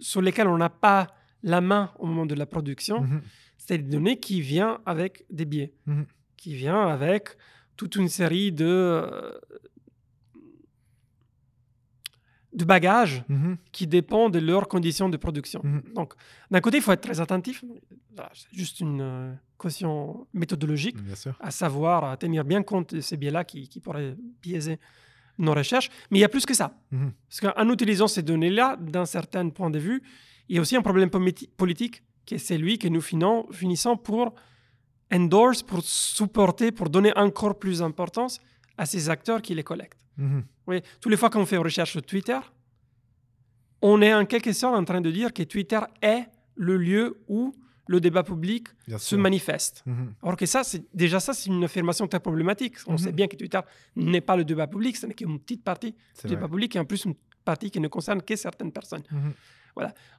[0.01, 1.09] sur lesquelles on n'a pas
[1.43, 3.21] la main au moment de la production, Mhm.
[3.59, 6.07] c'est des données qui viennent avec des biais, Mhm.
[6.39, 7.23] qui viennent avec
[7.77, 9.33] toute une série de, euh,
[12.53, 13.23] de bagages
[13.73, 15.63] qui dépendent de leurs conditions de production.
[15.95, 16.15] Donc,
[16.51, 17.65] d'un côté, il faut être très attentif.
[18.17, 20.97] Voilà, C'est juste une caution méthodologique,
[21.39, 24.79] à savoir à tenir bien compte de ces biais-là qui, qui pourraient biaiser
[25.37, 25.91] nos recherches.
[26.11, 26.73] Mais il y a plus que ça.
[26.91, 27.13] Mhm.
[27.29, 30.03] Parce qu'en utilisant ces données-là, d'un certain point de vue,
[30.49, 34.35] il y a aussi un problème politique qui est celui que nous finissons pour
[35.13, 38.41] endorse, pour supporter, pour donner encore plus d'importance
[38.79, 40.05] à ces acteurs qui les collectent.
[40.17, 40.43] Mhm.
[40.69, 42.41] Oui, toutes les fois qu'on fait une recherche sur Twitter,
[43.83, 47.55] on est en quelque sorte en train de dire que Twitter est le lieu où
[47.95, 49.19] le débat public Bien se sûr.
[49.19, 49.83] manifeste.
[49.85, 50.15] Mhm.
[50.23, 52.77] Alors que ça, c'est déjà ça, c'est une affirmation très problématique.
[52.87, 52.99] On Mhm.
[53.05, 53.61] sait bien que Twitter
[53.97, 56.29] n'est pas le débat public, ce n'est qu'une petite partie du vrai.
[56.31, 57.15] débat public et en plus une
[57.45, 59.03] partie qui ne concerne que certaines personnes.
[59.11, 59.33] Mhm.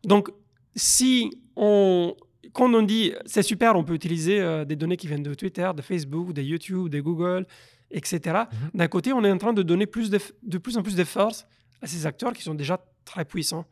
[0.06, 0.30] Donc,
[0.76, 2.16] si on,
[2.54, 5.70] quand on dit c'est super, on peut utiliser euh, des données qui viennent de Twitter,
[5.76, 7.46] de Facebook, de YouTube, de Google,
[7.90, 8.20] etc.
[8.52, 8.70] Mhm.
[8.80, 11.04] D'un côté, on est en train de donner plus de, de plus en plus de
[11.06, 11.46] force
[11.82, 13.66] à ces acteurs qui sont déjà très puissants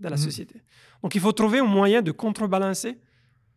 [0.00, 0.56] dans la société.
[1.02, 2.98] Donc, il faut trouver un moyen de contrebalancer.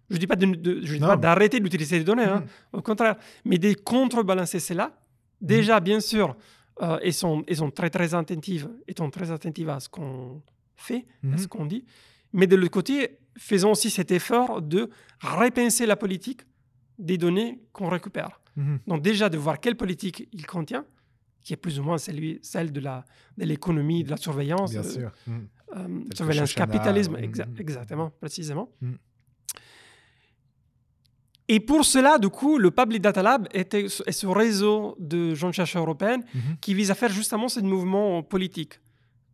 [0.10, 2.80] Je ne dis pas de- de- d'arrêter d'utiliser les données, hein, Mhm.
[2.80, 4.97] au contraire, mais de contrebalancer cela.
[5.41, 6.36] Déjà, bien sûr,
[6.82, 10.41] euh, elles, sont, elles sont très, très attentives, étant très attentives à ce qu'on
[10.76, 11.38] fait, à Mhm.
[11.38, 11.84] ce qu'on dit.
[12.34, 14.89] Mais de l'autre côté, faisons aussi cet effort de
[15.22, 16.41] repenser la politique
[16.97, 18.39] des données qu'on récupère.
[18.55, 18.80] Mhm.
[18.88, 20.86] Donc déjà, de voir quelle politique il contient,
[21.43, 23.05] qui est plus ou moins celui, celle de la-
[23.38, 25.12] de l'économie, de, la surveillance, Bien euh, sûr.
[25.28, 25.47] Mhm.
[25.76, 27.24] euh, surveillance capitalisme, mhm.
[27.26, 28.70] exa- exactement, précisément.
[31.50, 35.54] Et pour cela, du coup, le Public Data Lab était, est ce réseau de jeunes
[35.54, 36.58] chercheurs européens Mhm.
[36.60, 38.80] qui vise à faire justement ce mouvement politique.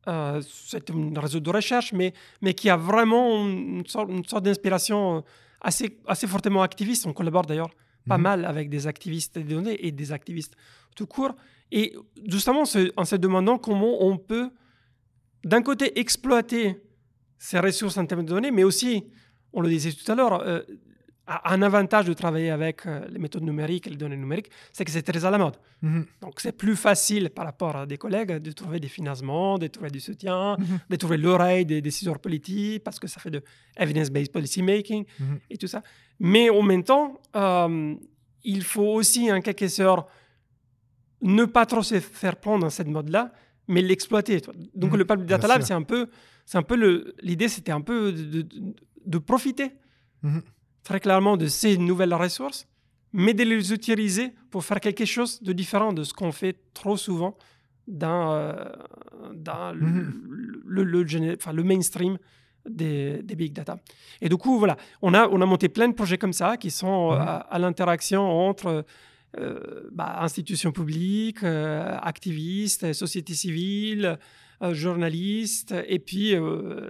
[0.07, 4.11] Euh, c'est un réseau de recherche, mais, mais qui a vraiment une sorte,
[4.43, 5.21] d'inspiration euh,
[5.61, 7.05] assez, assez fortement activiste.
[7.07, 7.71] On collabore d'ailleurs
[8.07, 8.23] pas Mhm.
[8.23, 10.55] mal avec des activistes des données et des activistes
[10.95, 11.33] tout court.
[11.71, 11.95] Et
[12.27, 12.63] justement,
[12.97, 14.49] en se demandant comment on peut,
[15.43, 16.81] d'un côté, exploiter
[17.39, 19.05] ces ressources en termes de données, mais aussi,
[19.53, 20.61] on le disait tout à l'heure, euh,
[21.27, 24.83] a- un avantage de travailler avec euh, les méthodes numériques et les données numériques, c'est
[24.85, 25.55] que c'est très à la mode.
[25.81, 26.05] Mhm.
[26.21, 29.89] Donc, c'est plus facile par rapport à des collègues de trouver des financements, de trouver
[29.89, 30.79] du soutien, Mhm.
[30.89, 33.41] de trouver l'oreille des décideurs politiques, parce que ça fait de
[33.77, 35.39] evidence-based policy making Mhm.
[35.49, 35.81] et tout ça.
[36.19, 37.95] Mais en même temps, euh,
[38.43, 40.09] il faut aussi, en quelque sorte,
[41.21, 43.31] ne pas trop se faire prendre dans cette mode-là,
[43.69, 44.41] mais l'exploiter.
[44.75, 46.07] Donc, le Public Data Lab, c'est un peu,
[46.45, 46.75] c'est un peu
[47.21, 49.71] l'idée, c'était un peu de, de- de profiter.
[50.83, 52.67] Très clairement de ces nouvelles ressources,
[53.13, 56.97] mais de les utiliser pour faire quelque chose de différent de ce qu'on fait trop
[56.97, 57.37] souvent
[57.87, 58.53] dans, euh,
[59.33, 60.21] dans le- Mhm.
[60.65, 62.17] le, le, géné- enfin, le mainstream
[62.67, 63.77] des, des big data.
[64.21, 66.71] Et du coup, voilà, on a, on a monté plein de projets comme ça qui
[66.71, 67.21] sont euh, Mhm.
[67.21, 68.85] à, à l'interaction entre
[69.37, 74.17] euh, bah, institutions publiques, euh, activistes, société civile,
[74.61, 76.35] euh, journalistes, et puis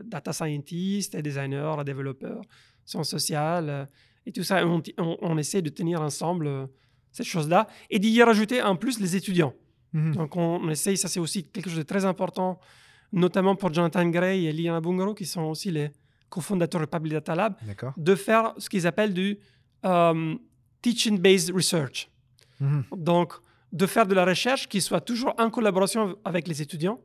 [0.03, 2.41] data scientists, designers, développeurs,
[2.85, 3.85] sciences sociales, euh,
[4.25, 4.65] et tout ça.
[4.65, 6.65] On, on- on essaie de tenir ensemble euh,
[7.11, 9.53] ces choses-là et d'y rajouter en plus les étudiants.
[9.93, 10.15] Mhm.
[10.15, 12.59] Donc on, on essaye, ça c'est aussi quelque chose de très important,
[13.11, 15.91] notamment pour Jonathan Gray et Liliana Bungaro, qui sont aussi les
[16.29, 17.55] cofondateurs du Public Data Lab,
[17.95, 19.37] de faire ce qu'ils appellent du
[19.85, 20.35] euh,
[20.81, 22.09] teaching-based research.
[22.59, 22.83] Mhm.
[22.95, 23.33] Donc,
[23.71, 26.99] de faire de la recherche qui soit toujours en collaboration avec les étudiants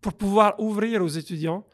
[0.00, 1.64] pour pouvoir ouvrir aux étudiants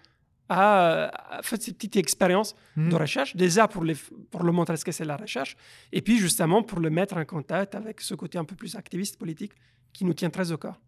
[0.49, 2.91] à, à faire ces petites expériences Mhm.
[2.91, 3.95] de recherche, déjà pour, les,
[4.31, 5.57] pour leur montrer ce que c'est la recherche,
[5.93, 9.17] et puis justement pour le mettre en contact avec ce côté un peu plus activiste
[9.19, 9.53] politique
[9.93, 10.81] qui nous tient très au cœur.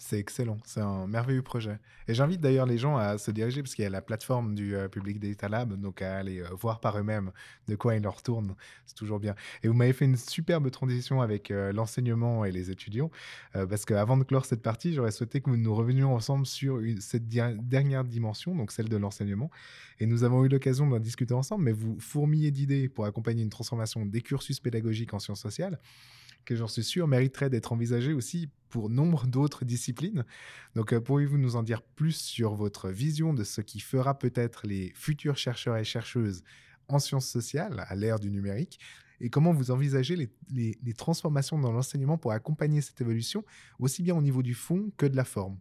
[0.00, 1.80] C'est excellent, c'est un merveilleux projet.
[2.06, 4.76] Et j'invite d'ailleurs les gens à se diriger, parce qu'il y a la plateforme du
[4.76, 7.32] euh, Public Data Lab, donc à aller euh, voir par eux-mêmes
[7.66, 8.54] de quoi il leur retourne.
[8.86, 9.34] C'est toujours bien.
[9.64, 13.10] Et vous m'avez fait une superbe transition avec euh, l'enseignement et les étudiants,
[13.52, 18.04] parce qu'avant de clore cette partie, j'aurais souhaité que nous revenions ensemble sur cette dernière
[18.04, 19.50] dimension, donc celle de l'enseignement.
[19.98, 23.50] Et nous avons eu l'occasion d'en discuter ensemble, mais vous fourmillez d'idées pour accompagner une
[23.50, 25.80] transformation des cursus pédagogiques en sciences sociales
[26.44, 30.24] que j'en suis sûr mériterait d'être envisagé aussi pour nombre d'autres disciplines.
[30.74, 34.66] Donc, euh, pourriez-vous nous en dire plus sur votre vision de ce qui fera peut-être
[34.66, 36.42] les futurs chercheurs et chercheuses
[36.88, 38.78] en sciences sociales à l'ère du numérique
[39.20, 43.44] et comment vous envisagez les, transformations dans l'enseignement pour accompagner cette évolution,
[43.78, 45.58] aussi bien au niveau du fond que de la forme?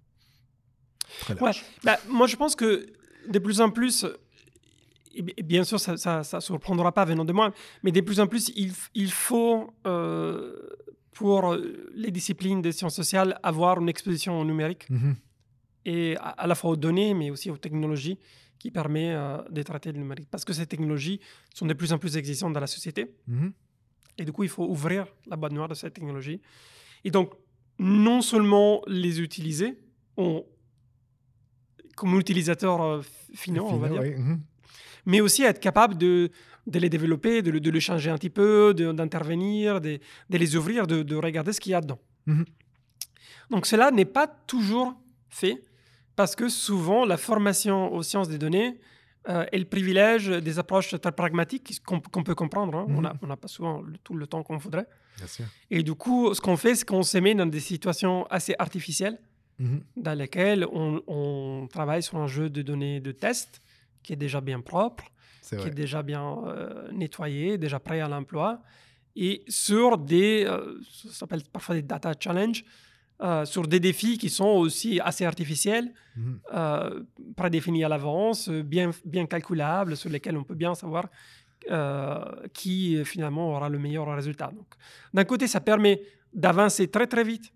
[1.21, 1.35] Très
[1.83, 2.85] bah, moi je pense que
[3.29, 4.05] de plus en plus,
[5.17, 5.93] et bi- et bien sûr ça
[6.35, 7.47] ne surprendra pas venant de moi,
[7.83, 10.55] mais de plus en plus il, il faut euh,
[11.11, 15.15] pour euh, les disciplines des sciences sociales avoir une exposition au numérique Mhm.
[15.85, 18.17] et à, à la fois aux données mais aussi aux technologies
[18.59, 20.29] qui permet euh, de traiter le numérique.
[20.31, 21.19] Parce que ces technologies
[21.53, 23.01] sont de plus en plus existantes dans la société.
[23.27, 23.53] Mhm.
[24.19, 26.41] Et du coup, il faut ouvrir la boîte noire de cette technologie.
[27.03, 27.27] Et donc,
[27.77, 29.77] non seulement les utiliser
[30.17, 30.43] on-
[31.95, 33.01] comme utilisateur euh,
[33.35, 34.41] finaux, on va dire, oui, mhm.
[35.07, 36.29] Mais aussi être capable de,
[36.73, 39.99] de les développer, de, de les changer un petit peu, d'intervenir, de,
[40.29, 41.99] de les ouvrir, de, de regarder ce qu'il y a dedans.
[42.27, 42.45] Mhm.
[43.49, 44.93] Donc cela n'est pas toujours
[45.29, 45.63] fait
[46.15, 48.79] parce que souvent la formation aux sciences des données,
[49.29, 52.75] euh, elle privilège des approches très pragmatiques qu'on peut comprendre.
[52.77, 52.85] hein.
[52.89, 53.27] On Mhm.
[53.31, 54.87] n'a pas souvent le- tout le temps qu'on voudrait.
[55.17, 55.45] Bien sûr.
[55.71, 59.17] Et du coup, ce qu'on fait, c'est qu'on se met dans des situations assez artificielles
[59.59, 59.81] Mhm.
[59.95, 63.61] dans lesquelles on, on travaille sur un jeu de données de test
[64.07, 65.03] qui est déjà bien propre.
[65.61, 68.61] Qui est déjà bien euh, nettoyé, déjà prêt à l'emploi,
[69.15, 72.63] et sur des, euh, ça s'appelle parfois des data challenge,
[73.21, 75.87] euh, sur des défis qui sont aussi assez artificiels,
[76.53, 77.03] euh,
[77.35, 81.05] prédéfinis à l'avance, bien, bien calculables, sur lesquels on peut bien savoir
[82.53, 84.49] qui finalement aura le meilleur résultat.
[84.59, 84.67] Donc,
[85.13, 86.01] d'un côté, ça permet
[86.33, 87.51] d'avancer très très vite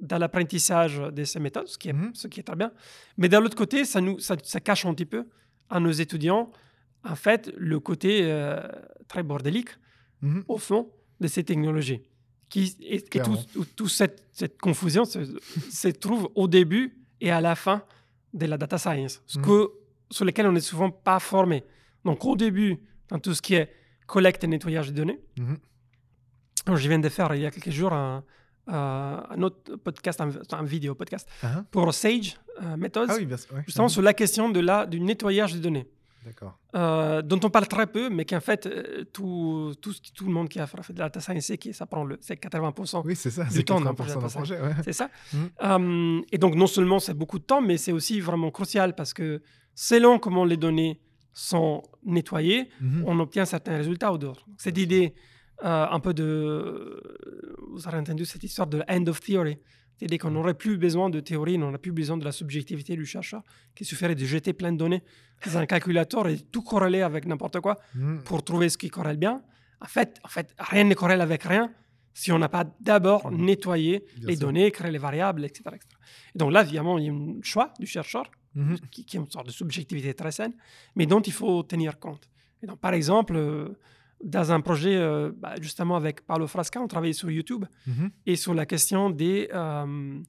[0.00, 2.10] dans l'apprentissage de ces méthodes, ce qui est, Mhm.
[2.14, 2.70] ce qui est très bien.
[3.18, 5.22] Mais d'un autre côté, ça, nous, ça, ça cache un petit peu
[5.74, 6.50] à nos étudiants,
[7.04, 8.60] en fait, le côté euh,
[9.08, 9.70] très bordélique,
[10.22, 10.44] Mhm.
[10.48, 10.82] au fond,
[11.20, 12.02] de ces technologies.
[12.48, 13.20] Qui, et, et
[13.76, 15.18] tout, cette, cette confusion se,
[15.82, 16.84] se trouve au début
[17.20, 17.82] et à la fin
[18.34, 19.44] de la data science, ce Mhm.
[19.46, 19.58] que,
[20.10, 21.64] sur lequel on n'est souvent pas formé.
[22.04, 23.68] Donc, au début, dans tout ce qui est
[24.06, 25.20] collecte et nettoyage de données,
[26.66, 28.22] alors, je viens de faire il y a quelques jours un,
[28.66, 33.36] un autre podcast, un, un vidéo podcast Ah, pour Sage euh, Methods, ah oui, bien
[33.36, 33.54] sûr.
[33.54, 33.62] ouais.
[33.66, 35.88] justement sur la question de la, du nettoyage de données,
[36.24, 36.58] D'accord.
[36.76, 40.26] euh, dont on parle très peu, mais qu'en fait, euh, tout, tout, ce qui- tout
[40.26, 42.36] le monde qui a fait de la data science sait que ça prend le, c'est
[42.40, 43.02] 80%.
[43.04, 43.44] Oui, c'est ça.
[43.44, 44.60] Du temps, 80% non, d'un projet.
[44.60, 44.74] ouais.
[44.84, 45.08] C'est ça.
[45.64, 49.12] Euh, et donc, non seulement c'est beaucoup de temps, mais c'est aussi vraiment crucial parce
[49.14, 49.42] que
[49.74, 51.00] selon comment les données
[51.32, 53.04] sont nettoyées, Mhm.
[53.06, 54.44] on obtient certains résultats ou d'autres.
[54.58, 55.14] Cette idée,
[55.64, 57.00] euh, un peu de.
[57.70, 59.58] Vous avez entendu cette histoire de end of theory.
[60.00, 63.06] Idée qu'on n'aurait plus besoin de théorie, on n'aurait plus besoin de la subjectivité du
[63.06, 63.42] chercheur,
[63.76, 65.02] qu'il suffirait de jeter plein de données
[65.46, 68.22] dans un calculateur et tout corréler avec n'importe quoi Mhm.
[68.24, 69.42] pour trouver ce qui corrèle bien.
[69.80, 71.72] En fait, en fait rien ne corrèle avec rien
[72.14, 73.44] si on n'a pas d'abord Mhm.
[73.44, 75.86] nettoyé Bien les données, créé les variables, etc., etc.
[76.34, 78.24] Et donc là, évidemment, il y a un choix du chercheur
[78.56, 78.78] Mhm.
[78.90, 80.54] qui, qui est une sorte de subjectivité très saine,
[80.96, 82.28] mais dont il faut tenir compte.
[82.62, 83.68] Et donc, par exemple, euh,
[84.22, 88.10] dans un projet, euh, bah, justement avec Paolo Frasca, on travaillait sur YouTube Mhm.
[88.26, 90.20] et sur la question des, euh,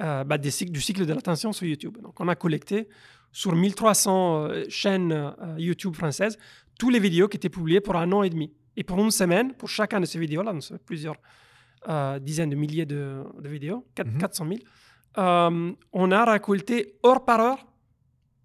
[0.00, 1.96] euh, bah, des cycles, du cycle de l'attention sur YouTube.
[2.02, 2.88] Donc, on a collecté
[3.32, 6.38] sur 1300 euh, chaînes YouTube françaises
[6.78, 8.52] tous les vidéos qui étaient publiées pour un an et demi.
[8.76, 10.52] Et pour une semaine, pour chacun de ces vidéos-là,
[10.84, 11.16] plusieurs
[12.20, 14.18] dizaines de milliers de, de vidéos, quatre- Mhm.
[14.18, 14.60] 400 000,
[15.18, 17.66] euh, on a récolté heure par heure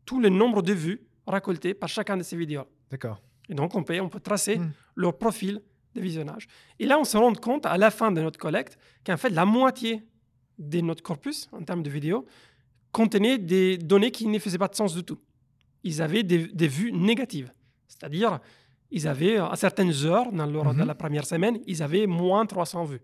[0.06, 2.64] tout le nombre de vues récoltées par chacun de ces vidéos.
[2.90, 3.22] D'accord.
[3.52, 4.72] Et donc, on peut, on peut tracer Mm.
[4.96, 5.62] leur profil
[5.94, 6.48] de visionnage.
[6.80, 9.46] Et là, on se rend compte à la fin de notre collecte qu'en fait, la
[9.46, 10.02] moitié
[10.58, 12.26] de notre corpus, en termes de vidéos,
[12.94, 15.20] contenait des données qui ne faisaient pas de sens du tout.
[15.84, 17.52] Ils avaient des, des vues négatives.
[17.88, 18.40] C'est-à-dire,
[18.90, 20.78] ils avaient, à certaines heures, dans, leur- Mhm.
[20.80, 23.02] dans la première semaine, ils avaient moins 300 vues.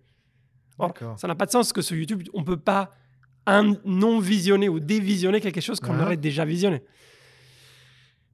[0.79, 2.93] Or, ça n'a pas de sens que sur YouTube, on ne peut pas
[3.85, 6.83] non visionner ou dévisionner quelque chose qu'on aurait déjà visionné.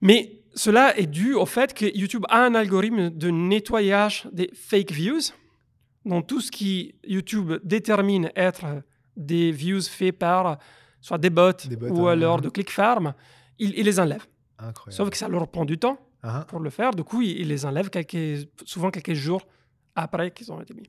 [0.01, 4.91] Mais cela est dû au fait que YouTube a un algorithme de nettoyage des fake
[4.91, 5.21] views.
[6.05, 8.65] Donc tout ce qui YouTube détermine être
[9.15, 10.57] des views faits par
[11.01, 13.13] soit des bots, Des bots, ou hein, alors de ClickFarm,
[13.59, 14.25] il, il les enlève.
[14.59, 14.93] Incroyable.
[14.95, 16.91] Sauf que ça leur prend du temps Ah, pour le faire.
[16.91, 19.45] Du coup, il, il les enlève quelques, souvent quelques jours
[19.95, 20.83] après qu'ils ont été mis.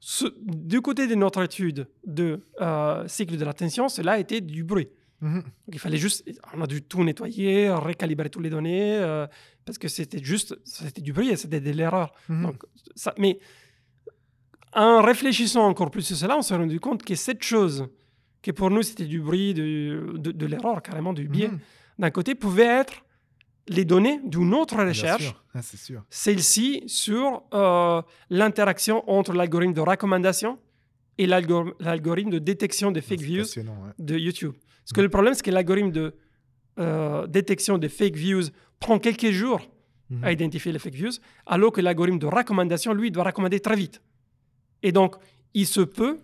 [0.00, 4.62] Ce- du côté de notre étude de euh, cycle de l'attention, cela a été du
[4.62, 4.88] bruit.
[5.20, 5.42] Mhm.
[5.42, 9.26] Donc, il fallait juste, on a dû tout nettoyer, recalibrer toutes les données, euh,
[9.64, 12.12] parce que c'était juste, c'était du bruit et c'était de l'erreur.
[12.28, 12.42] Mhm.
[12.42, 12.62] Donc,
[12.94, 13.38] ça, mais
[14.72, 17.88] en réfléchissant encore plus sur cela, on s'est rendu compte que cette chose,
[18.42, 21.58] que pour nous c'était du bruit, de, de, de l'erreur, carrément du biais, Mhm.
[21.98, 23.02] d'un côté, pouvait être
[23.68, 25.34] les données d'une autre recherche.
[25.54, 25.60] Ah,
[26.10, 30.58] celle-ci sur euh, l'interaction entre l'algorithme de recommandation
[31.18, 33.64] et l'algor- l'algorithme de détection des fake views ouais.
[33.98, 34.52] de YouTube.
[34.86, 36.14] Parce que le problème, c'est que l'algorithme de
[36.78, 38.44] euh, détection des fake views
[38.78, 39.60] prend quelques jours
[40.10, 40.22] Mhm.
[40.24, 41.10] à identifier les fake views,
[41.46, 44.00] alors que l'algorithme de recommandation, lui, doit recommander très vite.
[44.84, 45.16] Et donc,
[45.54, 46.18] il se peut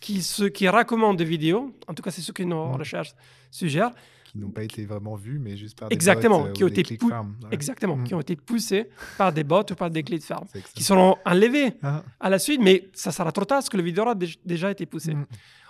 [0.00, 2.76] qu'il se, qu'il recommande des vidéos, en tout cas, c'est ce que nos Mhm.
[2.76, 3.14] recherches
[3.50, 3.90] suggèrent,
[4.30, 6.68] Qui n'ont pas été vraiment vus, mais juste par des Exactement, bots, euh, qui ont
[6.68, 6.98] des été.
[7.02, 7.10] Ouais.
[7.50, 8.04] exactement, Mhm.
[8.04, 10.44] qui ont été poussés par des bots ou par des clés de ferme,
[10.74, 13.82] qui seront enlevés Ah, à la suite, mais ça sera trop tard parce que le
[13.82, 15.14] vidéo aura dé- déjà été poussé.
[15.14, 15.24] Mhm.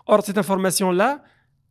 [0.09, 1.23] Or, cette information-là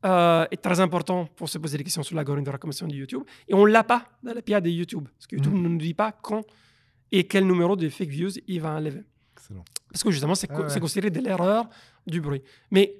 [0.06, 3.24] euh, est très importante pour se poser des questions sur l'algorithme de recommandation de YouTube.
[3.48, 5.08] Et on ne l'a pas dans l'API de YouTube.
[5.18, 5.64] Parce que YouTube Mhm.
[5.64, 6.44] ne nous dit pas quand
[7.12, 9.04] et quel numéro de fake views il va enlever.
[9.36, 9.64] Excellent.
[9.92, 10.80] Parce que justement, c'est Ah co- ouais.
[10.80, 11.68] considéré de l'erreur
[12.06, 12.42] du bruit.
[12.72, 12.96] Mais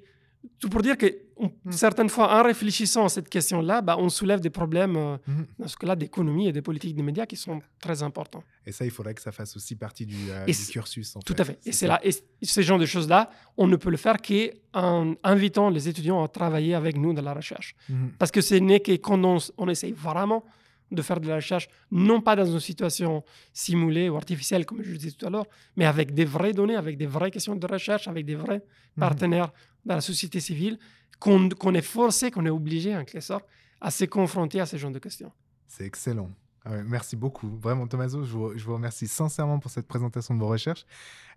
[0.60, 1.72] tout pour dire que on- Mhm.
[1.72, 5.46] certaines fois, en réfléchissant à cette question-là, bah, on soulève des problèmes, euh, Mhm.
[5.60, 8.42] dans ce cas-là, d'économie et des politiques des médias qui sont très importants.
[8.66, 11.14] Et ça, il faudrait que ça fasse aussi partie du, euh, du cursus.
[11.16, 11.40] En Tout fait.
[11.40, 11.58] à fait.
[11.64, 12.10] Et c'est là, et
[12.42, 16.74] ce genre de choses-là, on ne peut le faire qu'en invitant les étudiants à travailler
[16.74, 17.74] avec nous dans la recherche.
[17.88, 18.12] Mhm.
[18.18, 20.44] Parce que ce n'est que quand on, on essaye vraiment
[20.90, 23.22] de faire de la recherche, non pas dans une situation
[23.52, 25.44] simulée ou artificielle, comme je le disais tout à l'heure,
[25.76, 28.62] mais avec des vraies données, avec des vraies questions de recherche, avec des vrais
[28.98, 29.52] partenaires
[29.84, 30.78] dans la société civile,
[31.18, 33.46] qu'on est forcé, qu'on est obligé, en quelque sorte,
[33.80, 35.32] à se confronter à ce genre de questions.
[35.66, 36.30] C'est excellent.
[36.64, 37.48] Ah merci beaucoup.
[37.60, 40.84] Vraiment, Tommaso, je vous, remercie sincèrement pour cette présentation de vos recherches.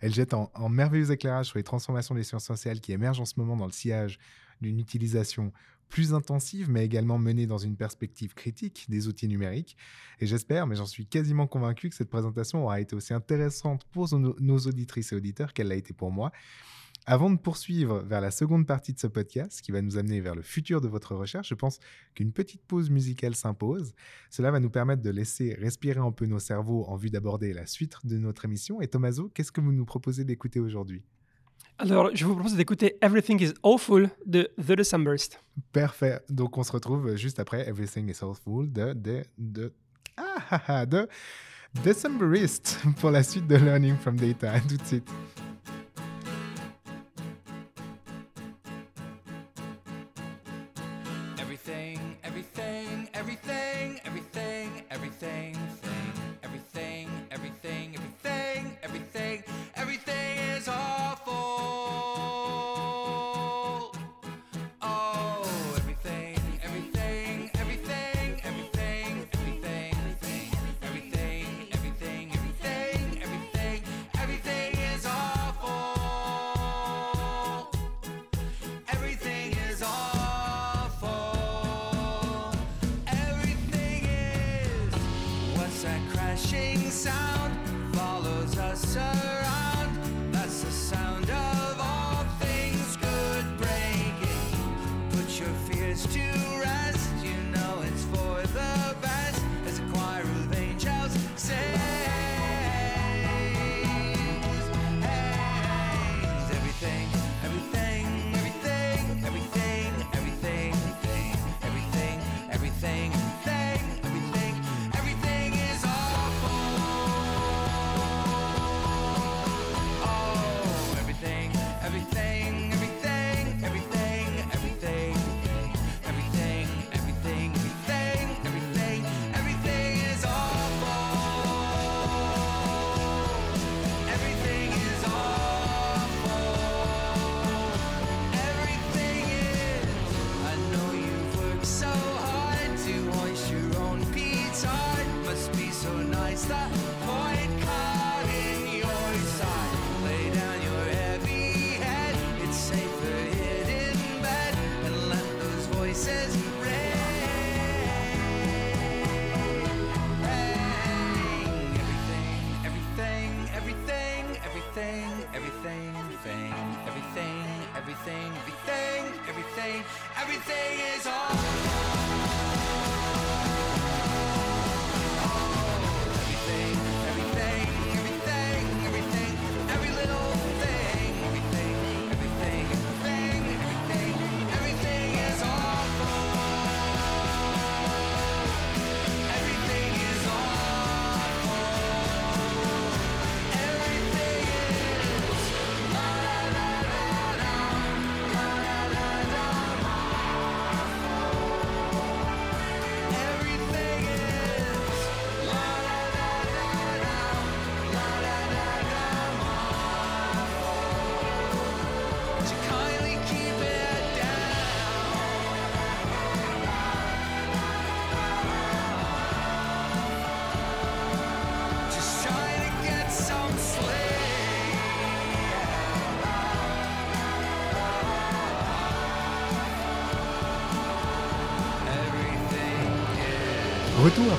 [0.01, 3.35] Elle jette en merveilleux éclairage sur les transformations des sciences sociales qui émergent en ce
[3.37, 4.19] moment dans le sillage
[4.61, 5.51] d'une utilisation
[5.91, 9.77] plus intensive, mais également menée dans une perspective critique des outils numériques.
[10.19, 14.07] Et j'espère, mais j'en suis quasiment convaincu, que cette présentation aura été aussi intéressante pour
[14.17, 16.31] nos, nos auditrices et auditeurs qu'elle l'a été pour moi.
[17.07, 20.35] Avant de poursuivre vers la seconde partie de ce podcast, qui va nous amener vers
[20.35, 21.79] le futur de votre recherche, je pense
[22.13, 23.93] qu'une petite pause musicale s'impose.
[24.29, 27.65] Cela va nous permettre de laisser respirer un peu nos cerveaux en vue d'aborder la
[27.65, 28.81] suite de notre émission.
[28.81, 31.03] Et Tommaso, qu'est-ce que vous nous proposez d'écouter aujourd'hui?
[31.79, 35.43] Alors, je vous propose d'écouter Everything is Awful de The Decemberist.
[35.71, 36.19] Parfait.
[36.29, 39.73] Donc, on se retrouve juste après Everything is Awful de, de, de,
[40.17, 41.07] ah, ah, ah, de
[41.83, 44.51] Decemberist pour la suite de Learning from Data.
[44.51, 45.09] À tout de suite.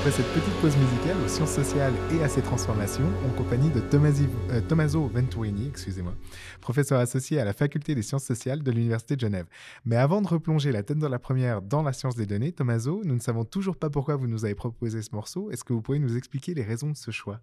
[0.03, 3.81] Après cette petite pause musicale aux sciences sociales et à ses transformations, en compagnie de
[3.81, 6.15] Tomasi- euh, Tommaso Venturini, excusez-moi,
[6.61, 9.47] professeur associé à la faculté des sciences sociales de l'Université de Genève.
[9.85, 13.03] Mais avant de replonger la tête dans la première dans la science des données, Tommaso,
[13.05, 15.51] nous ne savons toujours pas pourquoi vous nous avez proposé ce morceau.
[15.53, 17.41] Est-ce que vous pouvez nous expliquer les raisons de ce choix?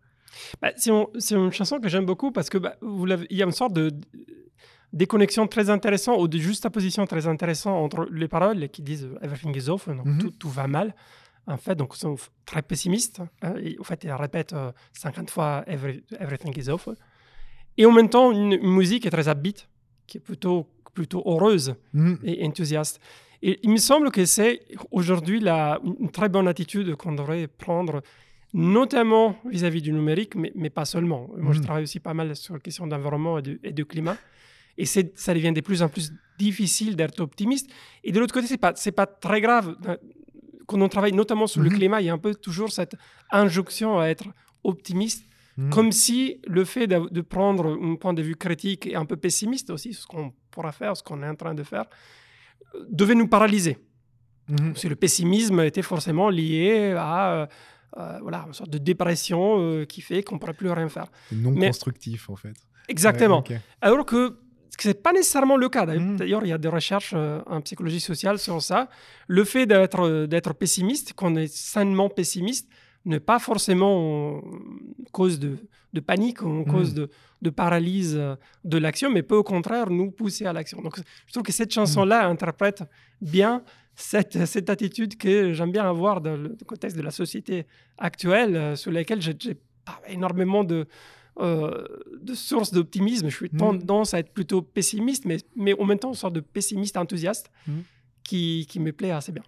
[0.62, 3.38] Bah, c'est un- c'est une chanson que j'aime beaucoup parce que bah, vous l'avez- il
[3.38, 3.90] y a une sorte de
[4.92, 9.20] de déconnexion très intéressante ou de juxtaposition très intéressante entre les paroles qui disent euh,
[9.24, 10.18] everything is awful, donc Mhm.
[10.18, 10.96] tout, tout va mal.
[11.50, 13.22] En fait, donc sont très pessimistes.
[13.42, 16.96] hein, et, en fait, ils répètent euh, 50 fois every- everything is awful.
[17.78, 19.68] Et en même temps, une, une musique est très upbeat,
[20.08, 22.20] qui est plutôt, plutôt heureuse Mhm.
[22.24, 23.00] et enthousiaste.
[23.42, 28.02] Et il me semble que c'est aujourd'hui la- une très bonne attitude qu'on devrait prendre,
[28.54, 31.30] notamment vis-à-vis du numérique, mais, mais pas seulement.
[31.38, 31.66] Moi, je Mhm.
[31.66, 34.18] travaille aussi pas mal sur la question d'environnement et de, et de climat.
[34.78, 37.70] Et ça devient de plus en plus difficile d'être optimiste.
[38.04, 39.76] Et de l'autre côté, c'est pas, c'est pas très grave.
[40.70, 41.76] Quand on travaille notamment sur le Mhm.
[41.78, 42.96] climat, il y a un peu toujours cette
[43.32, 44.26] injonction à être
[44.64, 45.24] optimiste,
[45.58, 45.70] Mhm.
[45.76, 49.18] comme si le fait de, de prendre un point de vue critique et un peu
[49.18, 51.86] pessimiste aussi, ce qu'on pourra faire, ce qu'on est en train de faire,
[52.76, 53.76] euh, devait nous paralyser.
[54.48, 54.76] Mhm.
[54.76, 57.48] Si le pessimisme était forcément lié à euh,
[57.98, 61.08] euh, voilà, une sorte de dépression euh, qui fait qu'on ne pourrait plus rien faire.
[61.32, 62.54] Non Mais- constructif en fait.
[62.88, 63.44] Exactement.
[63.50, 63.60] Ouais.
[63.82, 64.22] Alors que
[64.78, 65.86] ce n'est pas nécessairement le cas.
[65.86, 66.16] D'ailleurs, Mhm.
[66.18, 68.90] D'ailleurs, il y a des recherches euh, en psychologie sociale sur ça.
[69.28, 72.70] Le fait d'être euh, d'être pessimiste, qu'on est sainement pessimiste,
[73.06, 74.42] n'est pas forcément euh,
[75.12, 75.58] cause de,
[75.94, 77.10] de panique ou cause de,
[77.42, 78.20] de paralyse
[78.66, 80.82] de l'action, mais peut au contraire nous pousser à l'action.
[80.82, 80.98] Donc,
[81.28, 82.84] je trouve que cette chanson-là interprète
[83.22, 83.64] bien
[83.96, 87.66] cette, cette attitude que j'aime bien avoir dans le contexte de la société
[87.98, 89.56] actuelle, euh, sur laquelle j'ai j'ai
[89.86, 90.88] pas énormément de,
[91.40, 91.86] euh,
[92.22, 93.30] de sources d'optimisme.
[93.30, 93.58] Je suis Mhm.
[93.60, 97.50] tendance à être plutôt pessimiste, mais, mais en même temps, une sorte de pessimiste enthousiaste
[97.68, 97.84] Mhm.
[98.24, 99.44] qui, qui me plaît assez bien.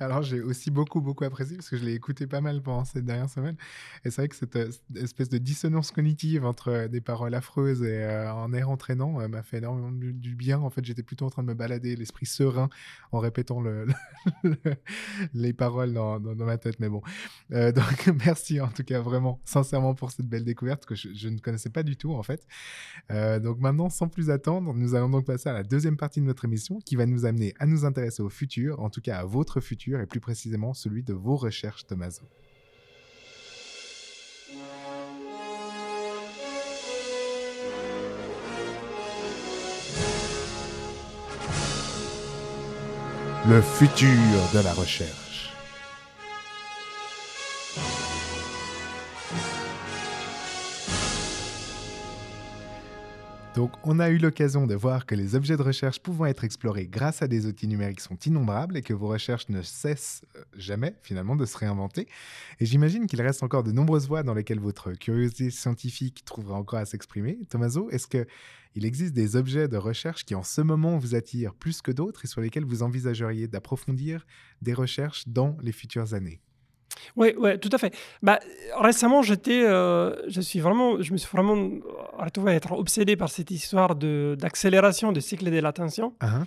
[0.00, 3.04] Alors, j'ai aussi beaucoup, beaucoup apprécié parce que je l'ai écouté pas mal pendant cette
[3.04, 3.56] dernière semaine.
[4.02, 7.82] Et c'est vrai que cette, euh, espèce de dissonance cognitive entre euh, des paroles affreuses
[7.82, 10.58] et euh, un air entraînant euh, m'a fait énormément du, bien.
[10.60, 12.70] En fait, j'étais plutôt en train de me balader, l'esprit serein,
[13.12, 13.84] en répétant le,
[14.42, 14.56] le-
[15.34, 16.80] les paroles dans, ma tête.
[16.80, 17.02] Mais bon.
[17.50, 21.68] Donc, merci en tout cas, vraiment, sincèrement, pour cette belle découverte que je, ne connaissais
[21.68, 22.46] pas du tout, en fait.
[23.10, 26.46] Donc, maintenant, sans plus attendre, nous allons donc passer à la deuxième partie de notre
[26.46, 29.60] émission qui va nous amener à nous intéresser au futur, en tout cas à votre
[29.60, 32.22] futur et plus précisément celui de vos recherches, Tommaso.
[43.48, 44.08] Le futur
[44.54, 45.29] de la recherche.
[53.60, 56.86] Donc, on a eu l'occasion de voir que les objets de recherche pouvant être explorés
[56.86, 60.94] grâce à des outils numériques sont innombrables et que vos recherches ne cessent euh, jamais,
[61.02, 62.08] finalement, de se réinventer.
[62.58, 66.78] Et j'imagine qu'il reste encore de nombreuses voies dans lesquelles votre curiosité scientifique trouvera encore
[66.78, 67.38] à s'exprimer.
[67.50, 68.26] Tommaso, est-ce que
[68.76, 72.24] il existe des objets de recherche qui, en ce moment, vous attirent plus que d'autres
[72.24, 74.26] et sur lesquels vous envisageriez d'approfondir
[74.62, 76.40] des recherches dans les futures années?
[77.16, 77.94] Oui, ouais, tout à fait.
[78.22, 78.38] Bah,
[78.78, 81.70] récemment, j'étais, euh, je suis vraiment, je me suis vraiment
[82.18, 86.44] retrouvé à être obsédé par cette histoire de d'accélération du cycle de l'attention, Ah,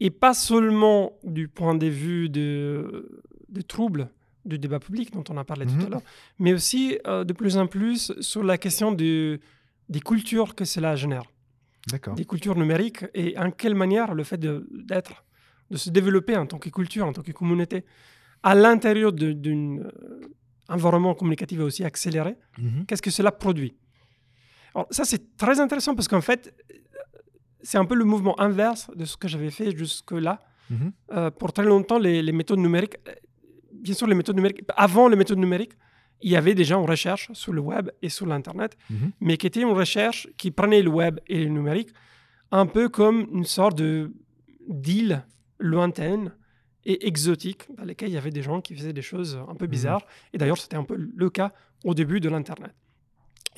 [0.00, 4.08] et pas seulement du point de vue de, des troubles
[4.44, 6.02] du débat public dont on a parlé tout à l'heure,
[6.38, 9.40] mais aussi euh, de plus en plus sur la question de,
[9.88, 11.22] des cultures que cela génère,
[12.14, 15.24] des cultures numériques, et en quelle manière le fait de- d'être,
[15.70, 17.84] de, se développer en tant que culture, en tant que communauté,
[18.50, 19.78] à l'intérieur d'un
[20.68, 22.84] environnement communicatif aussi accéléré, Mhm.
[22.86, 23.72] qu'est-ce que cela produit?
[24.74, 26.42] Alors ça, c'est très intéressant parce qu'en fait,
[27.68, 30.34] c'est un peu le mouvement inverse de ce que j'avais fait jusque-là.
[30.70, 30.92] Mhm.
[31.12, 33.12] Euh, pour très longtemps, les, les méthodes numériques, euh,
[33.72, 35.74] bien sûr, les méthodes numériques, avant les méthodes numériques,
[36.26, 39.10] il y avait déjà une recherche sur le web et sur l'Internet, Mhm.
[39.20, 41.90] mais qui était une recherche qui prenait le web et le numérique
[42.50, 44.12] un peu comme une sorte de
[44.68, 45.24] d'île
[45.58, 46.32] lointaine
[46.86, 49.66] et exotique dans lesquelles il y avait des gens qui faisaient des choses un peu
[49.66, 50.04] bizarres.
[50.32, 51.52] Et d'ailleurs, c'était un peu le cas
[51.84, 52.72] au début de l'Internet.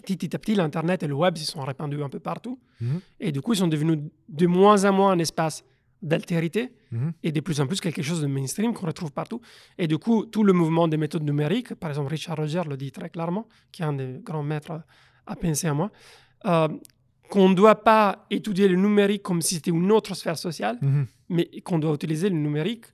[0.07, 2.59] Petit à petit, l'Internet et le web se sont répandus un peu partout.
[2.81, 3.01] Mhm.
[3.20, 3.99] Et du coup, ils sont devenus
[4.29, 5.64] de moins en moins un espace
[6.03, 7.12] d'altérité Mhm.
[7.22, 9.41] et de plus en plus quelque chose de mainstream qu'on retrouve partout.
[9.79, 12.93] Et du coup, tout le mouvement des méthodes numériques, par exemple, Richard Roger le dit
[12.93, 14.83] très clairement, qui est un des grands maîtres
[15.27, 15.91] à penser à moi,
[16.45, 16.68] euh,
[17.31, 21.07] qu'on ne doit pas étudier le numérique comme si c'était une autre sphère sociale, Mhm.
[21.31, 22.85] mais qu'on doit utiliser le numérique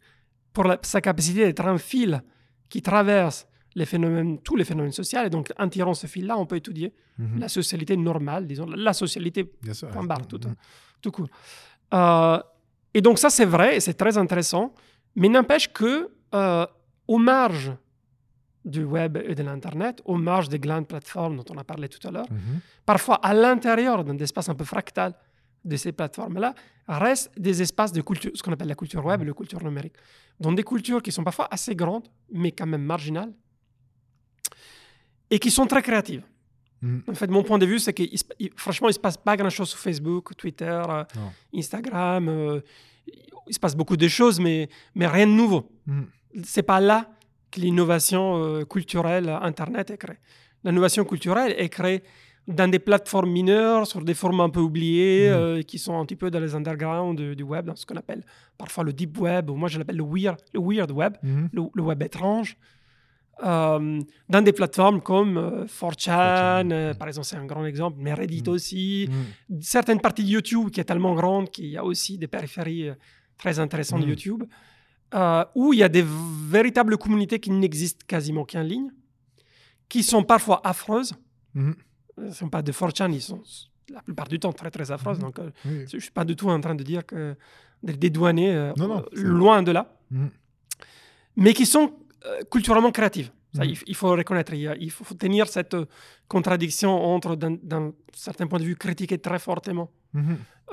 [0.52, 2.22] pour la- sa capacité d'être un fil
[2.68, 5.20] qui traverse les phénomènes, tous les phénomènes sociaux.
[5.24, 7.38] Et donc, en tirant ce fil-là, on peut étudier Mhm.
[7.40, 9.44] la socialité normale, disons, la socialité
[9.92, 10.54] point barre, tout, Mhm.
[11.00, 11.28] tout court.
[11.94, 12.38] Euh,
[12.94, 14.74] et donc ça, c'est vrai et c'est très intéressant,
[15.16, 16.66] mais n'empêche que euh,
[17.08, 17.72] aux marges
[18.64, 22.06] du web et de l'Internet, aux marges des grandes plateformes dont on a parlé tout
[22.06, 22.60] à l'heure, Mhm.
[22.86, 25.14] parfois à l'intérieur d'un espace un peu fractal
[25.64, 26.54] de ces plateformes-là,
[26.88, 29.94] restent des espaces de culture, ce qu'on appelle la culture web et la culture numérique.
[30.40, 33.32] Donc des cultures qui sont parfois assez grandes, mais quand même marginales,
[35.30, 36.24] et qui sont très créatives.
[36.82, 37.04] Mhm.
[37.08, 38.02] En fait, mon point de vue, c'est que
[38.56, 41.04] franchement, il ne se passe pas grand-chose sur Facebook, Twitter, euh.
[41.54, 42.28] Instagram.
[42.28, 42.60] euh,
[43.48, 45.70] il se passe beaucoup de choses, mais, mais rien de nouveau.
[45.86, 46.06] Mhm.
[46.44, 47.10] C'est pas là
[47.50, 50.18] que l'innovation euh, culturelle Internet est créée.
[50.64, 52.02] L'innovation culturelle est créée
[52.48, 55.36] dans des plateformes mineures, sur des formes un peu oubliées, Mhm.
[55.36, 57.96] euh, qui sont un petit peu dans les undergrounds du, du web, dans ce qu'on
[57.96, 58.24] appelle
[58.58, 61.48] parfois le deep web, ou moi je l'appelle le weird, le weird web, Mhm.
[61.52, 62.56] le, le web étrange.
[63.44, 66.98] Euh, dans des plateformes comme euh, 4chan, 4chan, euh, mhm.
[66.98, 68.48] par exemple, c'est un grand exemple, mais Reddit Mhm.
[68.52, 69.08] aussi,
[69.60, 72.94] certaines parties de YouTube qui est tellement grande qu'il y a aussi des périphéries euh,
[73.38, 74.06] très intéressantes de.
[74.08, 74.44] YouTube.
[75.54, 76.04] où il y a des
[76.56, 78.90] véritables communautés qui n'existent quasiment qu'en ligne,
[79.88, 81.12] qui sont parfois affreuses.
[82.16, 83.42] Ce ne sont pas de 4chan, ils sont
[83.90, 85.18] la plupart du temps très très affreuses.
[85.18, 85.24] Mhm.
[85.24, 85.84] Donc, euh, Oui.
[85.90, 87.34] je ne suis pas du tout en train de dire que
[87.82, 90.30] de les dédouaner, euh, Non, non, euh, loin de là, Mhm.
[91.36, 91.92] mais qui sont
[92.50, 93.30] culturellement créatives.
[93.54, 93.74] Ça, Mhm.
[93.86, 95.76] il, faut reconnaître, il, faut tenir cette
[96.28, 99.90] contradiction entre, d'un certain point de vue, critiquer très fortement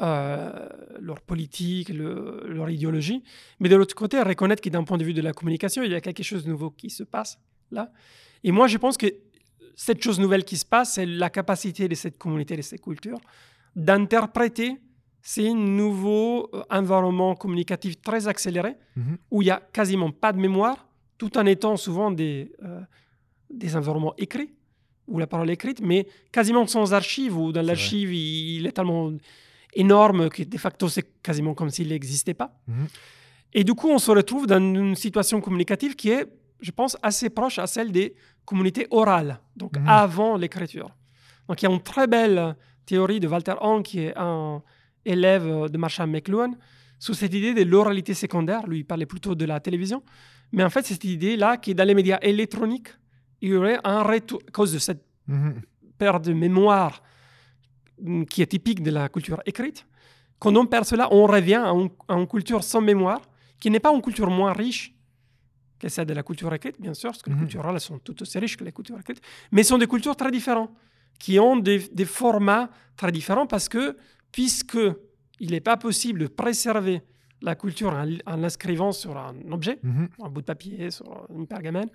[0.01, 0.69] euh,
[1.01, 3.21] leur politique, le- leur idéologie,
[3.59, 5.95] mais de l'autre côté, reconnaître que d'un point de vue de la communication, il y
[5.95, 7.37] a quelque chose de nouveau qui se passe
[7.71, 7.91] là.
[8.45, 9.07] Et moi, je pense que
[9.75, 13.19] cette chose nouvelle qui se passe, c'est la capacité de cette communauté, de cette culture,
[13.75, 14.77] d'interpréter
[15.21, 19.17] ces nouveaux euh, environnements communicatifs très accélérés, Mhm.
[19.31, 22.79] où il n'y a quasiment pas de mémoire, tout en étant souvent des, euh,
[23.49, 24.53] des environnements écrits,
[25.07, 28.71] où la parole est écrite, mais quasiment sans archives, où dans l'archive, il, il est
[28.71, 29.11] tellement
[29.73, 32.57] énorme que de facto, c'est quasiment comme s'il n'existait pas.
[32.67, 32.87] Mhm.
[33.53, 36.25] Et du coup, on se retrouve dans une situation communicative qui est,
[36.61, 38.15] je pense, assez proche à celle des
[38.49, 39.87] communautés orales, donc Mhm.
[39.87, 40.89] avant l'écriture.
[41.47, 44.61] Donc il y a une très belle théorie de Walter Hong, qui est un
[45.13, 46.51] élève de Marshall McLuhan,
[47.05, 48.61] sous cette idée de l'oralité secondaire.
[48.67, 49.99] Lui, il parlait plutôt de la télévision.
[50.51, 52.89] Mais en fait, cette idée-là, qui est dans les médias électroniques,
[53.41, 55.61] il y aurait un retour, à cause de cette Mhm.
[55.97, 56.93] perte de mémoire
[58.01, 59.85] mm, qui est typique de la culture écrite.
[60.39, 63.21] Quand on perd cela, on revient à, un- à une culture sans mémoire,
[63.59, 64.83] qui n'est pas une culture moins riche
[65.79, 67.35] que celle de la culture écrite, bien sûr, parce que Mhm.
[67.35, 69.21] les cultures orales sont toutes aussi riches que les cultures écrites,
[69.51, 70.71] mais sont des cultures très différentes,
[71.17, 73.97] qui ont des, des formats très différents, parce que,
[74.31, 74.77] puisque
[75.39, 77.01] il n'est pas possible de préserver
[77.41, 80.09] la culture en, en l'inscrivant sur un objet, Mhm.
[80.21, 81.89] un bout de papier, sur une pergamène,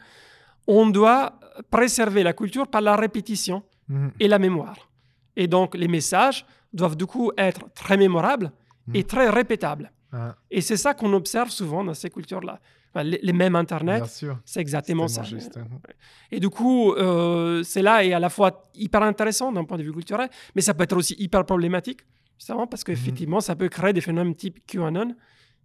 [0.66, 1.38] on doit
[1.70, 4.12] préserver la culture par la répétition Mhm.
[4.18, 4.88] et la mémoire.
[5.36, 8.50] Et donc, les messages doivent du coup être très mémorables
[8.94, 9.04] et Mhm.
[9.04, 9.92] très répétables.
[10.12, 12.60] Ah, Et c'est ça qu'on observe souvent dans ces cultures-là.
[13.02, 14.04] Les, les mêmes Internet,
[14.44, 15.24] c'est exactement ça.
[15.24, 15.66] juste, hein.
[16.30, 19.82] Et du coup, euh, c'est là et à la fois hyper intéressant d'un point de
[19.82, 22.02] vue culturel, mais ça peut être aussi hyper problématique,
[22.38, 25.16] justement, parce qu'effectivement, ça peut créer des phénomènes type QAnon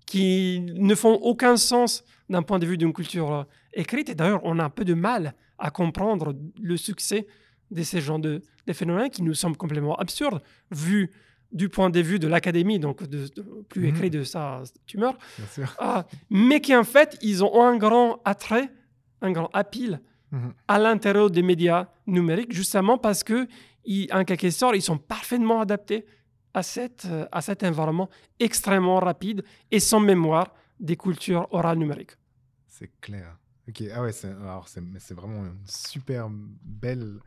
[0.08, 4.10] qui ne font aucun sens d'un point de vue d'une culture euh, écrite.
[4.10, 7.28] Et d'ailleurs, on a un peu de mal à comprendre le succès
[7.70, 11.12] de ces genres de, de phénomènes qui nous semblent complètement absurdes, vu
[11.52, 13.88] du point de vue de l'académie, donc de, de- plus Mhm.
[13.90, 15.18] écrit de sa tumeur,
[15.80, 18.70] ah, mais qui en fait, ils ont un grand attrait,
[19.22, 20.00] un grand appeal
[20.32, 20.54] Mhm.
[20.68, 23.48] à l'intérieur des médias numériques, justement parce que,
[23.86, 26.06] ils- en quelque sorte, ils sont parfaitement adaptés
[26.54, 32.12] à, cette, euh, à cet environnement extrêmement rapide et sans mémoire des cultures orales numériques.
[32.68, 33.38] C'est clair.
[33.68, 36.28] Ok, ah ouais, c'est vraiment une super
[36.64, 37.20] belle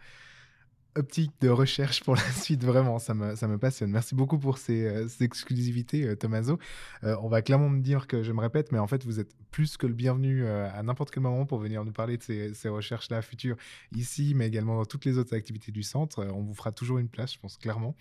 [0.96, 3.90] optique de recherche pour la suite, vraiment, ça me, ça me passionne.
[3.90, 6.58] Merci beaucoup pour ces, euh, exclusivités, euh, Tommaso.
[7.04, 9.32] Euh, on va clairement me dire que je me répète, mais en fait, vous êtes
[9.52, 12.22] plus que le bienvenu euh, à n'importe quel moment pour venir nous parler de
[12.54, 13.56] ces, recherches-là futures,
[13.94, 16.20] ici, mais également dans toutes les autres activités du centre.
[16.20, 17.94] Euh, on vous fera toujours une place, je pense, clairement.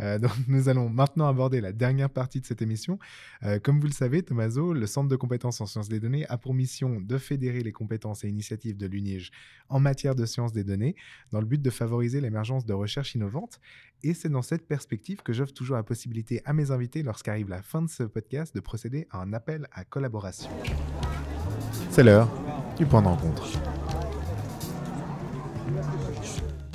[0.00, 2.98] Euh, donc, nous allons maintenant aborder la dernière partie de cette émission.
[3.62, 6.54] Comme vous le savez, Tommaso, le Centre de compétences en sciences des données a pour
[6.54, 9.30] mission de fédérer les compétences et initiatives de l'UNIGE
[9.68, 10.96] en matière de sciences des données,
[11.30, 13.60] dans le but de favoriser l'émergence de recherches innovantes.
[14.02, 17.62] Et c'est dans cette perspective que j'offre toujours la possibilité à mes invités, lorsqu'arrive la
[17.62, 20.50] fin de ce podcast, de procéder à un appel à collaboration.
[21.90, 22.28] C'est l'heure
[22.76, 23.44] du point de rencontre.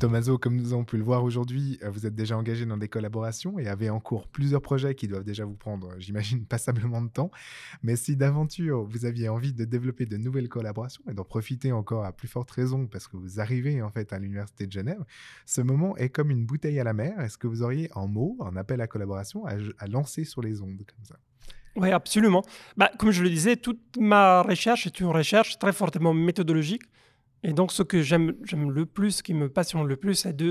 [0.03, 2.89] Tommaso, comme nous avons pu le voir aujourd'hui, euh, vous êtes déjà engagé dans des
[2.89, 7.01] collaborations et avez en cours plusieurs projets qui doivent déjà vous prendre, euh, j'imagine, passablement
[7.01, 7.31] de temps.
[7.83, 12.03] Mais si d'aventure vous aviez envie de développer de nouvelles collaborations et d'en profiter encore
[12.03, 15.05] à plus forte raison parce que vous arrivez en fait à l'Université de Genève,
[15.45, 17.21] ce moment est comme une bouteille à la mer.
[17.21, 20.61] Est-ce que vous auriez en mots un appel à collaboration à, à lancer sur les
[20.61, 21.15] ondes comme ça?
[21.77, 22.43] Oui, absolument.
[22.75, 26.83] Bah, comme je le disais, toute ma recherche est une recherche très fortement méthodologique.
[27.43, 30.35] Et donc, ce que j'aime j'aime le plus, ce qui me passionne le plus, c'est
[30.35, 30.49] de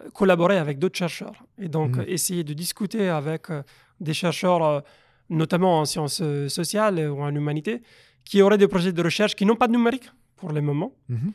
[0.00, 1.44] euh, collaborer avec d'autres chercheurs.
[1.58, 3.62] Et donc, euh, essayer de discuter avec euh,
[4.00, 4.80] des chercheurs, euh,
[5.28, 7.82] notamment en sciences sociales ou en humanité,
[8.24, 11.32] qui auraient des projets de recherche qui n'ont pas de numérique pour le moment, Mhm.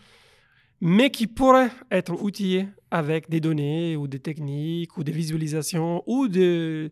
[0.82, 6.28] mais qui pourraient être outillés avec des données ou des techniques ou des visualisations ou
[6.28, 6.90] de-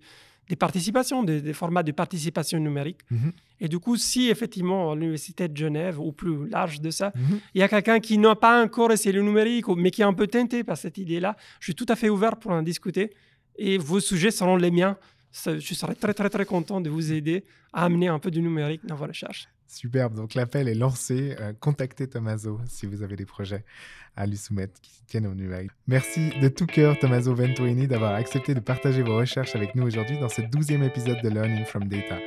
[0.51, 3.01] des participations, des, des formats de participation numérique.
[3.09, 3.31] Mhm.
[3.63, 7.39] Et du coup, si effectivement à l'Université de Genève, ou plus large de ça, Mhm.
[7.55, 10.17] il y a quelqu'un qui n'a pas encore essayé le numérique, mais qui est un
[10.21, 11.31] peu tenté par cette idée-là,
[11.61, 13.05] je suis tout à fait ouvert pour en discuter.
[13.67, 14.97] Et vos sujets seront les miens.
[15.67, 17.37] Je serai très, très, très content de vous aider
[17.71, 19.43] à amener un peu du numérique dans vos recherches.
[19.71, 21.35] Superbe, donc l'appel est lancé.
[21.39, 23.63] Euh, contactez Tomaso si vous avez des projets
[24.17, 25.71] à lui soumettre qui tiennent au numérique.
[25.87, 30.19] Merci de tout cœur Tomaso Venturini d'avoir accepté de partager vos recherches avec nous aujourd'hui
[30.19, 32.17] dans ce douzième épisode de Learning from Data.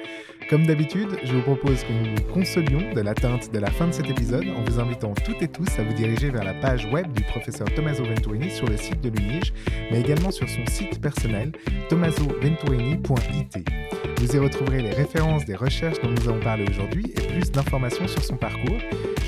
[0.49, 3.93] Comme d'habitude, je vous propose que nous nous consolions de l'atteinte de la fin de
[3.93, 7.13] cet épisode en vous invitant toutes et tous à vous diriger vers la page web
[7.13, 9.53] du professeur Tommaso Venturini sur le site de l'UNIGE,
[9.91, 11.53] mais également sur son site personnel
[11.91, 14.14] tommasoventurini.it.
[14.25, 18.09] Vous y retrouverez les références des recherches dont nous avons parlé aujourd'hui et plus d'informations
[18.09, 18.79] sur son parcours.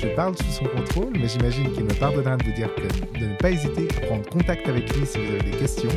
[0.01, 2.71] Je parle sous son contrôle, mais j'imagine qu'il me pardonnera de vous dire
[3.19, 5.91] de ne pas hésiter à prendre contact avec lui si vous avez des questions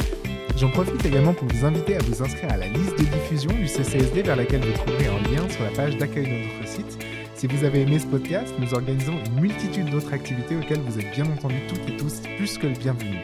[0.57, 3.67] J'en profite également pour vous inviter à vous inscrire à la liste de diffusion du
[3.67, 6.97] CCSD vers laquelle vous trouverez un lien sur la page d'accueil de notre site.
[7.35, 11.11] Si vous avez aimé ce podcast, nous organisons une multitude d'autres activités auxquelles vous êtes
[11.11, 13.17] bien entendu toutes et tous plus que le bienvenu.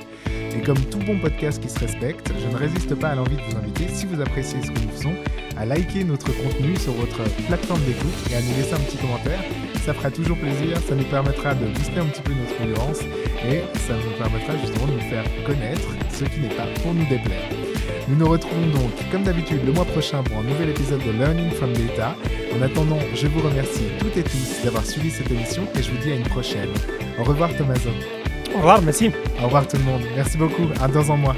[0.56, 3.42] Et comme tout bon podcast qui se respecte, je ne résiste pas à l'envie de
[3.42, 5.16] vous inviter, si vous appréciez ce que nous faisons,
[5.58, 9.40] à liker notre contenu sur votre plateforme d'écoute et à nous laisser un petit commentaire.
[9.86, 13.02] Ça fera toujours plaisir, ça nous permettra de booster un petit peu notre audience
[13.46, 17.06] et ça nous permettra justement de nous faire connaître, ce qui n'est pas pour nous
[17.06, 17.50] déplaire.
[18.08, 21.52] Nous nous retrouvons donc, comme d'habitude, le mois prochain pour un nouvel épisode de Learning
[21.52, 22.16] from Data.
[22.58, 25.98] En attendant, je vous remercie toutes et tous d'avoir suivi cette émission et je vous
[25.98, 26.70] dis à une prochaine.
[27.20, 27.90] Au revoir Thomaso.
[28.54, 29.12] Au revoir, merci.
[29.42, 30.02] Au revoir tout le monde.
[30.16, 30.68] Merci beaucoup.
[30.82, 31.36] À dans un mois.